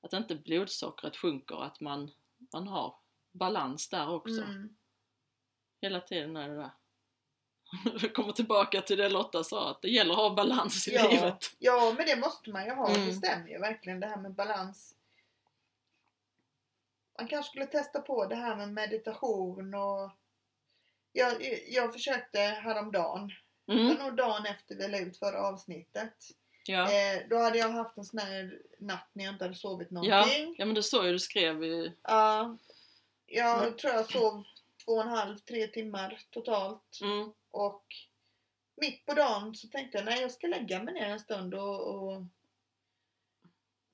att 0.02 0.12
inte 0.12 0.34
blodsockret 0.34 1.16
sjunker, 1.16 1.62
att 1.62 1.80
man, 1.80 2.10
man 2.52 2.68
har 2.68 2.94
balans 3.32 3.88
där 3.88 4.10
också. 4.10 4.42
Mm. 4.42 4.76
Hela 5.80 6.00
tiden 6.00 6.36
är 6.36 6.48
det 6.48 6.56
där. 6.56 6.70
Jag 8.02 8.14
kommer 8.14 8.32
tillbaka 8.32 8.80
till 8.82 8.98
det 8.98 9.08
Lotta 9.08 9.44
sa, 9.44 9.70
att 9.70 9.82
det 9.82 9.88
gäller 9.88 10.12
att 10.12 10.18
ha 10.18 10.34
balans 10.34 10.88
i 10.88 10.94
Ja, 10.94 11.08
livet. 11.10 11.50
ja, 11.58 11.94
men 11.96 12.06
det 12.06 12.16
måste 12.16 12.50
man 12.50 12.64
ju 12.64 12.70
ha. 12.70 12.88
Det 12.88 13.00
Mm. 13.00 13.12
stämmer 13.14 13.48
ju 13.48 13.58
verkligen 13.58 14.00
det 14.00 14.06
här 14.06 14.16
med 14.16 14.34
balans. 14.34 14.94
Man 17.18 17.28
kanske 17.28 17.50
skulle 17.50 17.66
testa 17.66 18.00
på 18.00 18.26
det 18.26 18.34
här 18.36 18.56
med 18.56 18.72
meditation 18.72 19.74
och 19.74 20.10
jag, 21.12 21.32
jag 21.68 21.92
försökte 21.92 22.38
häromdagen, 22.38 23.32
det 23.66 23.72
Mm, 23.72 23.88
var 23.96 24.04
nog 24.04 24.16
dagen 24.16 24.46
efter 24.46 24.74
vi 24.74 24.88
la 24.88 24.98
ut 24.98 25.18
förra 25.18 25.38
avsnittet. 25.46 26.14
ja. 26.66 26.82
Eh, 26.92 27.28
då 27.30 27.36
hade 27.38 27.58
jag 27.58 27.68
haft 27.68 27.96
en 27.98 28.04
sån 28.04 28.18
här 28.18 28.58
natt 28.78 29.08
när 29.12 29.24
jag 29.24 29.34
inte 29.34 29.44
hade 29.44 29.54
sovit 29.54 29.88
Ja, 29.90 29.94
någonting. 29.94 30.54
ja, 30.58 30.64
men 30.64 30.74
det 30.74 30.82
såg 30.82 31.04
ju 31.06 31.12
du 31.12 31.18
skrev 31.18 31.64
i... 31.64 31.92
Ja, 32.02 32.56
jag 33.26 33.62
Mm. 33.62 33.76
tror 33.76 33.92
jag 33.92 34.10
sov 34.10 34.44
två 34.84 34.92
och 34.92 35.02
en 35.02 35.08
halv, 35.08 35.38
tre 35.38 35.66
timmar 35.66 36.20
totalt. 36.30 36.98
Mm, 37.02 37.32
Och 37.52 37.84
mitt 38.76 39.06
på 39.06 39.14
dagen 39.14 39.54
så 39.54 39.68
tänkte 39.68 39.98
jag 39.98 40.04
nej 40.04 40.20
jag 40.20 40.30
ska 40.30 40.46
lägga 40.46 40.82
mig 40.82 40.94
ner 40.94 41.06
en 41.06 41.20
stund 41.20 41.54
och, 41.54 41.80
och 41.80 42.22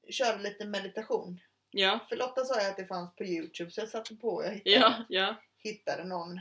köra 0.09 0.37
lite 0.37 0.65
meditation. 0.65 1.41
ja, 1.71 2.01
För 2.09 2.17
Lotta 2.17 2.45
sa 2.45 2.61
ju 2.63 2.69
att 2.69 2.77
det 2.77 2.87
fanns 2.87 3.15
på 3.17 3.25
Youtube 3.25 3.71
så 3.71 3.81
jag 3.81 3.89
satte 3.89 4.17
på 4.17 4.29
och 4.29 4.45
jag 4.45 4.51
hittade, 4.51 4.77
ja, 4.77 5.05
ja, 5.09 5.37
hittade 5.59 6.05
någon. 6.05 6.41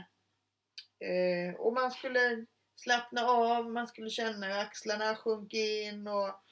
Eh, 1.00 1.54
och 1.58 1.72
man 1.72 1.90
skulle 1.90 2.46
slappna 2.76 3.22
av, 3.22 3.70
man 3.70 3.86
skulle 3.86 4.10
känna 4.10 4.46
hur 4.46 4.58
axlarna 4.58 5.16
sjunker 5.16 5.82
in 5.82 6.08
och, 6.08 6.42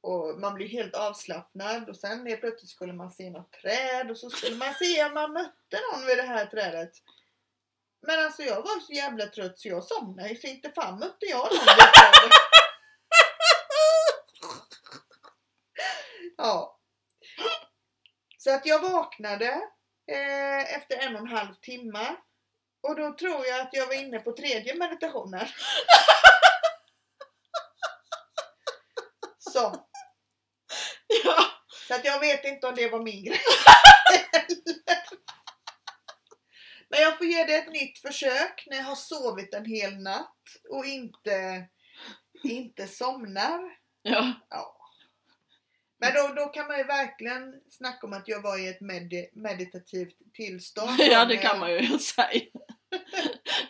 och 0.00 0.40
man 0.40 0.54
blir 0.54 0.68
helt 0.68 0.94
avslappnad 0.94 1.88
och 1.88 1.96
sen 1.96 2.26
helt 2.26 2.40
plötsligt 2.40 2.70
skulle 2.70 2.92
man 2.92 3.10
se 3.10 3.30
något 3.30 3.52
träd 3.52 4.10
och 4.10 4.18
så 4.18 4.30
skulle 4.30 4.56
man 4.56 4.74
se 4.74 5.04
om 5.04 5.14
man 5.14 5.32
mötte 5.32 5.78
någon 5.92 6.06
vid 6.06 6.16
det 6.16 6.22
här 6.22 6.46
trädet. 6.46 6.92
Men 8.06 8.24
alltså 8.24 8.42
jag 8.42 8.56
var 8.56 8.80
så 8.80 8.92
jävla 8.92 9.26
trött 9.26 9.58
så 9.58 9.68
jag 9.68 9.84
somnade 9.84 10.28
ju, 10.28 10.36
så 10.36 10.46
inte 10.46 10.72
fan 10.72 10.98
mötte 10.98 11.26
jag 11.26 11.52
någon. 11.52 12.30
Ja. 16.36 16.78
Så 18.38 18.54
att 18.54 18.66
jag 18.66 18.78
vaknade 18.78 19.46
eh, 20.12 20.74
efter 20.74 20.96
en 20.96 21.14
och 21.14 21.20
en 21.20 21.36
halv 21.36 21.54
timme. 21.54 22.16
Och 22.82 22.96
då 22.96 23.12
tror 23.12 23.46
jag 23.46 23.60
att 23.60 23.72
jag 23.72 23.86
var 23.86 23.94
inne 23.94 24.18
på 24.18 24.32
tredje 24.32 24.74
meditationen. 24.74 25.48
Så, 29.38 29.86
ja. 31.24 31.44
så 31.88 31.94
att 31.94 32.04
jag 32.04 32.20
vet 32.20 32.44
inte 32.44 32.66
om 32.66 32.74
det 32.74 32.88
var 32.88 33.02
min 33.02 33.24
grej. 33.24 33.40
Men 36.92 37.00
jag 37.00 37.18
får 37.18 37.26
ge 37.26 37.44
det 37.44 37.54
ett 37.54 37.72
nytt 37.72 37.98
försök 37.98 38.64
när 38.66 38.76
jag 38.76 38.84
har 38.84 38.94
sovit 38.94 39.54
en 39.54 39.64
hel 39.64 39.96
natt 39.98 40.36
och 40.70 40.84
inte, 40.86 41.64
inte 42.44 42.86
somnar. 42.86 43.60
ja. 44.02 44.32
Ja. 44.50 44.78
Men 46.00 46.14
då, 46.14 46.34
då 46.34 46.46
kan 46.48 46.66
man 46.66 46.78
ju 46.78 46.84
verkligen 46.84 47.54
snacka 47.70 48.06
om 48.06 48.12
att 48.12 48.28
jag 48.28 48.42
var 48.42 48.58
i 48.58 48.68
ett 48.68 48.80
med, 48.80 49.12
meditativt 49.32 50.16
tillstånd. 50.34 50.90
Ja, 50.98 51.24
det 51.24 51.36
kan 51.36 51.50
jag- 51.50 51.60
man 51.60 51.72
ju 51.72 51.98
säga. 51.98 52.42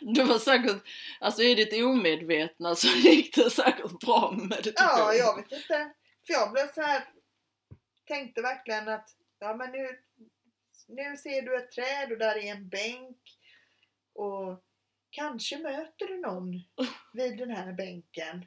Du 0.00 0.24
var 0.24 0.38
säkert, 0.38 0.82
alltså 1.20 1.42
i 1.42 1.54
ditt 1.54 1.84
omedvetna 1.84 2.74
så 2.74 2.86
gick 2.88 3.34
det 3.34 3.50
säkert 3.50 4.00
bra 4.00 4.30
med 4.36 4.48
meditation. 4.48 4.98
Ja, 4.98 5.14
jag 5.14 5.36
vet 5.36 5.52
inte. 5.52 5.92
För 6.26 6.32
jag 6.32 6.52
blev 6.52 6.72
så 6.72 6.80
här 6.82 7.04
tänkte 8.06 8.42
verkligen 8.42 8.88
att 8.88 9.08
ja, 9.38 9.54
men 9.56 9.70
nu, 9.72 9.88
nu 10.88 11.16
ser 11.16 11.42
du 11.42 11.56
ett 11.56 11.70
träd 11.70 12.12
och 12.12 12.18
där 12.18 12.36
är 12.36 12.52
en 12.52 12.68
bänk. 12.68 13.18
Och 14.14 14.64
kanske 15.10 15.58
möter 15.58 16.06
du 16.06 16.20
någon 16.20 16.52
vid 17.12 17.38
den 17.38 17.50
här 17.50 17.72
bänken. 17.72 18.46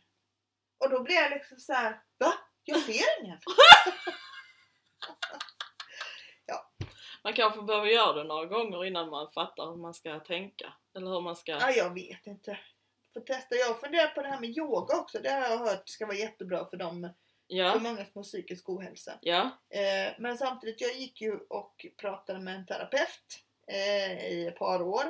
Och 0.77 0.89
då 0.89 1.03
blev 1.03 1.17
jag 1.17 1.31
liksom 1.31 1.59
så 1.59 1.73
här, 1.73 2.01
va? 2.17 2.33
Jag 2.63 2.79
ser 2.79 3.23
ingen. 3.23 3.39
Man 7.25 7.33
kanske 7.33 7.61
behöver 7.61 7.87
göra 7.87 8.13
det 8.13 8.23
några 8.23 8.45
gånger 8.45 8.85
innan 8.85 9.09
man 9.09 9.31
fattar 9.31 9.69
hur 9.69 9.75
man 9.75 9.93
ska 9.93 10.19
tänka. 10.19 10.73
Eller 10.95 11.11
hur 11.11 11.21
man 11.21 11.35
ska... 11.35 11.51
Ja, 11.51 11.71
jag 11.71 11.93
vet 11.93 12.27
inte. 12.27 12.59
Får 13.13 13.21
testa. 13.21 13.55
Jag 13.55 13.79
funderar 13.79 14.07
på 14.07 14.21
det 14.21 14.27
här 14.27 14.39
med 14.39 14.57
yoga 14.57 14.97
också. 14.97 15.19
Det 15.19 15.29
har 15.29 15.41
jag 15.41 15.57
hört 15.57 15.89
ska 15.89 16.05
vara 16.05 16.17
jättebra 16.17 16.65
för 16.65 16.77
dem, 17.49 17.57
för 17.57 17.63
Ja, 17.65 17.79
många 17.79 17.97
som 18.05 18.11
har 18.15 18.23
psykisk 18.23 18.69
ohälsa. 18.69 19.19
ja, 19.21 19.49
Eh, 19.69 20.13
men 20.19 20.37
samtidigt, 20.37 20.81
jag 20.81 20.95
gick 20.95 21.21
ju 21.21 21.37
och 21.49 21.85
pratade 22.01 22.39
med 22.39 22.55
en 22.55 22.65
terapeut 22.65 23.39
eh, 23.67 24.27
i 24.31 24.47
ett 24.47 24.57
par 24.59 24.81
år. 24.81 25.03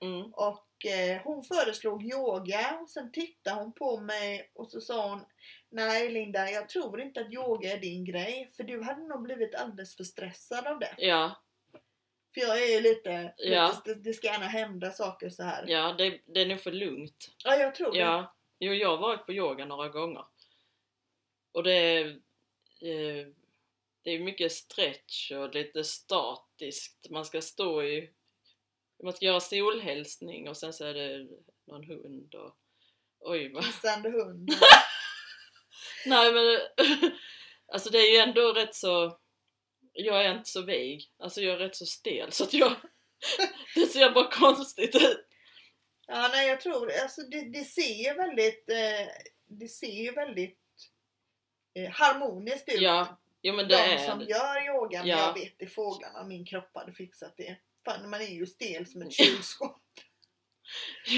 mm, 0.00 0.32
Och 0.34 0.86
eh, 0.86 1.22
hon 1.24 1.44
föreslog 1.44 2.02
yoga 2.04 2.78
och 2.82 2.90
sen 2.90 3.12
tittade 3.12 3.60
hon 3.60 3.72
på 3.72 4.00
mig 4.00 4.50
och 4.54 4.68
så 4.68 4.80
sa 4.80 5.08
hon 5.10 5.24
Nej 5.70 6.08
Linda, 6.10 6.50
jag 6.50 6.68
tror 6.68 7.00
inte 7.00 7.20
att 7.20 7.32
yoga 7.32 7.72
är 7.72 7.78
din 7.78 8.04
grej 8.04 8.50
för 8.56 8.64
du 8.64 8.82
hade 8.82 9.08
nog 9.08 9.22
blivit 9.22 9.54
alldeles 9.54 9.96
för 9.96 10.04
stressad 10.04 10.66
av 10.66 10.78
det. 10.78 10.94
ja, 10.98 11.42
För 12.34 12.40
jag 12.40 12.62
är 12.62 12.66
ju 12.74 12.80
lite, 12.80 13.34
Ja. 13.36 13.68
lite 13.68 13.94
det, 13.94 14.00
det 14.10 14.12
ska 14.14 14.26
gärna 14.26 14.46
hända 14.46 14.90
saker 14.90 15.30
så 15.30 15.42
här. 15.42 15.64
ja, 15.68 15.94
det, 15.98 16.20
det 16.26 16.40
är 16.40 16.46
nog 16.46 16.60
för 16.60 16.72
lugnt. 16.72 17.28
Ja, 17.44 17.56
jag 17.56 17.74
tror 17.74 17.92
det. 17.92 17.98
Ja, 17.98 18.34
jo, 18.58 18.72
jag 18.72 18.88
har 18.88 18.98
varit 18.98 19.26
på 19.26 19.32
yoga 19.32 19.64
några 19.64 19.88
gånger. 19.88 20.24
Och 21.56 21.62
det 21.62 21.72
är, 21.72 22.06
eh, 22.80 23.26
det 24.02 24.10
är 24.10 24.18
mycket 24.18 24.52
stretch 24.52 25.32
och 25.32 25.54
lite 25.54 25.84
statiskt. 25.84 27.10
Man 27.10 27.24
ska 27.24 27.42
stå 27.42 27.82
i, 27.82 28.10
man 29.02 29.12
ska 29.12 29.26
göra 29.26 29.40
solhälsning 29.40 30.48
och 30.48 30.56
sen 30.56 30.72
så 30.72 30.84
är 30.84 30.94
det 30.94 31.28
någon 31.66 31.84
hund 31.84 32.34
och 32.34 32.56
oj 33.18 33.52
vad 33.52 33.64
Kissande 33.64 34.10
hund. 34.10 34.50
Nej 36.06 36.32
men 36.32 36.60
alltså 37.72 37.90
det 37.90 37.98
är 37.98 38.12
ju 38.12 38.18
ändå 38.18 38.52
rätt 38.52 38.74
så 38.74 39.18
jag 39.92 40.24
är 40.24 40.36
inte 40.36 40.50
så 40.50 40.62
vig, 40.62 41.10
alltså 41.18 41.40
jag 41.40 41.54
är 41.54 41.58
rätt 41.58 41.76
så 41.76 41.86
stel 41.86 42.32
så 42.32 42.44
att 42.44 42.54
jag 42.54 42.76
det 43.74 43.86
ser 43.86 44.10
bara 44.10 44.30
konstigt 44.30 44.94
ut. 44.94 45.26
Ja, 46.06 46.28
nej 46.32 46.48
jag 46.48 46.60
tror 46.60 46.92
alltså 46.92 47.22
det, 47.22 47.40
det 47.40 47.64
ser 47.64 48.04
ju 48.04 48.14
väldigt, 48.14 48.68
eh, 48.68 49.08
det 49.46 49.68
ser 49.68 50.02
ju 50.02 50.12
väldigt 50.12 50.65
eh, 51.76 51.90
harmoniskt 51.90 52.68
ut. 52.68 52.80
Ja, 52.80 53.16
jo 53.42 53.54
men 53.54 53.68
det 53.68 53.74
De 53.76 53.82
är 53.82 53.98
som 53.98 54.18
det. 54.18 54.24
gör 54.24 54.66
yoga, 54.74 54.98
men 54.98 55.08
Ja. 55.08 55.18
jag 55.18 55.34
vet 55.34 55.62
i 55.62 55.66
fåglarna, 55.66 56.24
min 56.24 56.44
kropp 56.44 56.70
hade 56.74 56.92
fixat 56.92 57.36
det. 57.36 57.56
Fan, 57.84 58.10
man 58.10 58.20
är 58.20 58.24
ju 58.26 58.46
stel 58.46 58.86
som 58.86 59.02
ett 59.02 59.12
kylskåp. 59.12 59.80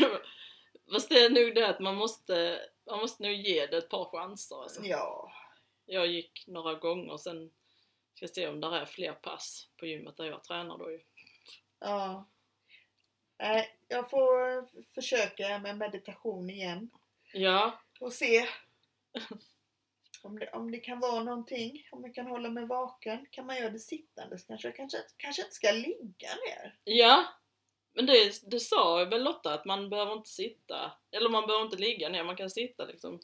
Fast 0.92 1.08
det 1.08 1.24
är 1.24 1.30
nog 1.30 1.54
det 1.54 1.68
att 1.68 1.80
man 1.80 1.94
måste, 1.96 2.60
man 2.86 2.98
måste 2.98 3.22
nog 3.22 3.32
ge 3.32 3.66
det 3.66 3.76
ett 3.76 3.88
par 3.88 4.04
chanser 4.04 4.62
alltså. 4.62 4.80
Ja. 4.84 5.32
Jag 5.86 6.06
gick 6.06 6.44
några 6.46 6.74
gånger 6.74 7.16
sen 7.16 7.50
Ska 8.14 8.28
se 8.28 8.48
om 8.48 8.60
där 8.60 8.72
är 8.76 8.84
fler 8.84 9.12
pass 9.12 9.68
på 9.76 9.86
gymmet 9.86 10.16
där 10.16 10.24
jag 10.24 10.44
tränar 10.44 10.78
då 10.78 10.90
ju. 10.90 11.00
Ja. 11.80 12.28
Nej, 13.38 13.76
jag 13.88 14.10
får 14.10 14.66
försöka 14.94 15.58
med 15.58 15.76
meditation 15.78 16.50
igen 16.50 16.90
Ja, 17.32 17.80
och 18.00 18.12
se 18.12 18.46
om 20.22 20.38
det, 20.38 20.50
om 20.50 20.70
det 20.70 20.78
kan 20.78 21.00
vara 21.00 21.24
någonting, 21.24 21.88
om 21.92 22.04
jag 22.04 22.14
kan 22.14 22.26
hålla 22.26 22.50
mig 22.50 22.66
vaken. 22.66 23.26
Kan 23.30 23.46
man 23.46 23.56
göra 23.56 23.70
det 23.70 23.78
sittandes 23.78 24.44
kanske? 24.44 24.68
Jag 24.68 24.76
kanske, 24.76 24.98
kanske 25.16 25.42
inte 25.42 25.54
ska 25.54 25.72
ligga 25.72 26.28
ner. 26.46 26.78
ja. 26.84 27.24
Men 27.92 28.06
det, 28.06 28.50
det 28.50 28.60
sa 28.60 29.04
väl 29.04 29.22
Lotta 29.24 29.54
att 29.54 29.64
man 29.64 29.90
behöver 29.90 30.12
inte 30.12 30.28
sitta, 30.28 30.92
eller 31.10 31.30
man 31.30 31.46
behöver 31.46 31.64
inte 31.64 31.76
ligga 31.76 32.08
ner, 32.08 32.24
man 32.24 32.36
kan 32.36 32.50
sitta 32.50 32.84
liksom. 32.84 33.20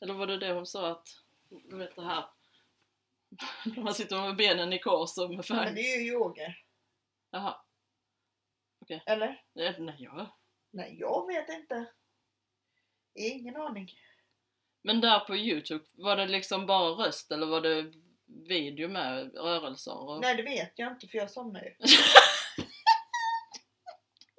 Eller 0.00 0.14
var 0.14 0.26
det 0.26 0.38
det 0.38 0.52
hon 0.52 0.66
sa 0.66 0.88
att, 0.90 1.08
du 1.48 1.76
vet 1.76 1.96
det 1.96 2.04
här, 2.04 2.24
när 3.64 3.82
man 3.82 3.94
sitter 3.94 4.20
med 4.20 4.36
benen 4.36 4.72
i 4.72 4.78
kors 4.78 5.18
och 5.18 5.28
med 5.28 5.36
Men 5.36 5.42
färg. 5.42 5.74
det 5.74 5.80
är 5.80 6.00
ju 6.00 6.12
yoga. 6.12 6.54
Jaha. 7.30 7.56
Eller? 9.06 9.42
Nej, 9.52 9.76
nej, 9.78 9.96
ja. 9.98 10.38
Nej, 10.70 10.96
jag 11.00 11.26
vet 11.26 11.48
inte. 11.48 11.86
Ingen 13.14 13.56
aning. 13.56 13.90
Men 14.82 15.00
där 15.00 15.20
på 15.20 15.36
Youtube, 15.36 15.84
var 15.92 16.16
det 16.16 16.26
liksom 16.26 16.66
bara 16.66 17.06
röst 17.06 17.30
eller 17.32 17.46
var 17.46 17.60
det 17.60 17.92
video 18.48 18.88
med 18.88 19.34
rörelser? 19.34 19.98
Och... 19.98 20.20
Nej, 20.20 20.36
det 20.36 20.42
vet 20.42 20.72
jag 20.78 20.92
inte 20.92 21.08
för 21.08 21.18
jag 21.18 21.30
somnar 21.30 21.60
ju. 21.62 21.74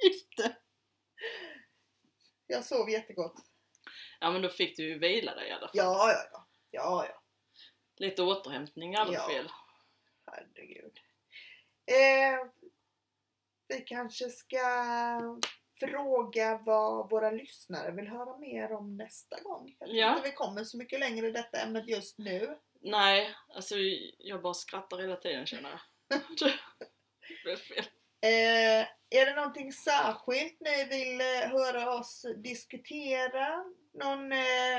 Just 0.07 0.37
det. 0.37 0.55
Jag 2.47 2.65
sov 2.65 2.89
jättegott. 2.89 3.35
Ja 4.19 4.31
men 4.31 4.41
då 4.41 4.49
fick 4.49 4.77
du 4.77 4.83
ju 4.83 4.99
vila 4.99 5.35
dig 5.35 5.49
i 5.49 5.51
alla 5.51 5.67
fall. 5.67 5.71
Ja, 5.73 6.11
ja, 6.11 6.29
ja. 6.31 6.47
Ja, 6.71 7.05
ja. 7.09 7.23
Lite 7.97 8.23
återhämtning 8.23 8.93
är 8.93 8.99
aldrig 8.99 9.19
Ja. 9.19 9.27
fel. 9.27 9.49
Herregud. 10.25 10.97
Eh, 11.85 12.47
vi 13.67 13.81
kanske 13.81 14.29
ska 14.29 14.57
fråga 15.79 16.57
vad 16.65 17.09
våra 17.09 17.31
lyssnare 17.31 17.91
vill 17.91 18.07
höra 18.07 18.37
mer 18.37 18.71
om 18.71 18.97
nästa 18.97 19.41
gång. 19.41 19.75
Jag 19.79 19.87
tror 19.89 19.99
Ja. 20.01 20.15
inte 20.17 20.29
vi 20.29 20.35
kommer 20.35 20.63
så 20.63 20.77
mycket 20.77 20.99
längre 20.99 21.27
i 21.27 21.31
detta 21.31 21.57
ämnet 21.61 21.87
just 21.87 22.17
nu. 22.17 22.57
Nej, 22.81 23.35
alltså 23.55 23.75
jag 24.17 24.41
bara 24.41 24.53
skrattar 24.53 24.97
hela 24.97 25.15
tiden 25.15 25.45
känner 25.45 25.69
jag. 25.69 25.79
det 27.45 27.57
fel. 27.57 27.85
Eh, 28.21 28.87
är 29.09 29.25
det 29.25 29.35
någonting 29.35 29.73
särskilt 29.73 30.59
ni 30.59 30.83
vill 30.89 31.21
eh, 31.21 31.49
höra 31.51 31.93
oss 31.99 32.25
diskutera? 32.37 33.63
Någon, 33.93 34.31
eh, 34.31 34.77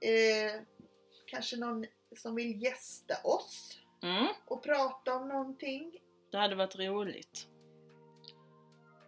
eh, 0.00 0.60
kanske 1.26 1.56
någon 1.56 1.86
som 2.16 2.34
vill 2.34 2.62
gästa 2.62 3.14
oss 3.24 3.78
Mm, 4.02 4.26
och 4.46 4.62
prata 4.62 5.14
om 5.14 5.28
någonting? 5.28 6.00
det 6.30 6.38
hade 6.38 6.54
varit 6.54 6.76
roligt. 6.76 7.46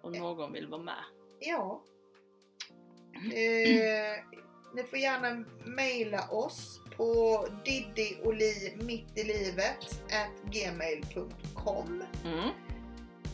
Om 0.03 0.13
någon 0.13 0.53
vill 0.53 0.67
vara 0.67 0.83
med. 0.83 1.05
Ja. 1.41 1.83
Eh, 3.15 4.25
ni 4.75 4.83
får 4.91 4.99
gärna 4.99 5.45
mejla 5.65 6.29
oss 6.31 6.81
på 6.97 7.47
diddyoli 7.65 8.79
gmail.com 10.45 12.03
Mm. 12.25 12.51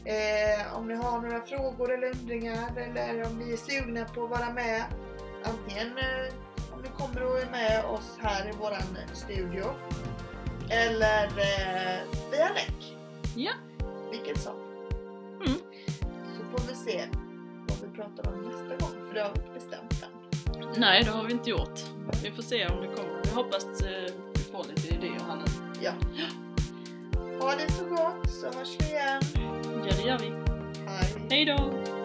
eh, 0.04 0.76
Om 0.76 0.88
ni 0.88 0.94
har 0.94 1.20
några 1.20 1.40
frågor 1.42 1.92
eller 1.94 2.06
undringar 2.10 2.76
eller 2.78 3.26
om 3.26 3.38
ni 3.38 3.52
är 3.52 3.56
sugna 3.56 4.04
på 4.04 4.24
att 4.24 4.30
vara 4.30 4.52
med. 4.52 4.84
Antingen 5.44 5.98
eh, 5.98 6.34
om 6.74 6.82
ni 6.82 6.88
kommer 6.88 7.24
och 7.24 7.38
är 7.38 7.50
med 7.50 7.84
oss 7.84 8.18
här 8.22 8.48
i 8.48 8.52
våran 8.52 8.96
studio. 9.14 9.64
Eller 10.70 11.24
eh, 11.26 12.00
via 12.30 12.48
länk. 12.48 12.96
Ja. 13.36 13.52
Vilket 14.10 14.40
som. 14.40 14.65
Se 16.86 17.08
vad 17.68 17.78
vi 17.90 17.96
pratar 17.96 18.32
om 18.32 18.42
nästa 18.42 18.76
gång. 18.86 19.06
För 19.08 19.14
det 19.14 19.20
har 19.20 19.32
vi 19.34 19.40
inte 19.40 19.52
bestämt 19.54 20.02
än. 20.02 20.80
Nej, 20.80 21.04
det 21.04 21.10
har 21.10 21.24
vi 21.24 21.32
inte 21.32 21.50
gjort. 21.50 21.80
Vi 22.22 22.30
får 22.30 22.42
se 22.42 22.66
om 22.66 22.80
det 22.80 22.86
kommer. 22.86 23.20
Vi 23.24 23.30
hoppas 23.30 23.64
eh, 23.82 24.12
vi 24.34 24.40
får 24.52 24.64
lite 24.68 24.94
idéer 24.94 25.20
här 25.28 25.36
nu. 25.36 25.44
Ja. 25.82 25.92
Ha 27.40 27.54
det 27.54 27.72
så 27.72 27.84
gott 27.84 28.30
så 28.30 28.58
hörs 28.58 28.76
vi 28.78 28.84
igen. 28.86 29.22
Ja, 29.88 29.96
det 29.96 30.02
gör 30.02 30.18
vi. 30.18 30.32
Hej. 30.86 31.26
Hej 31.30 31.44
då! 31.44 31.95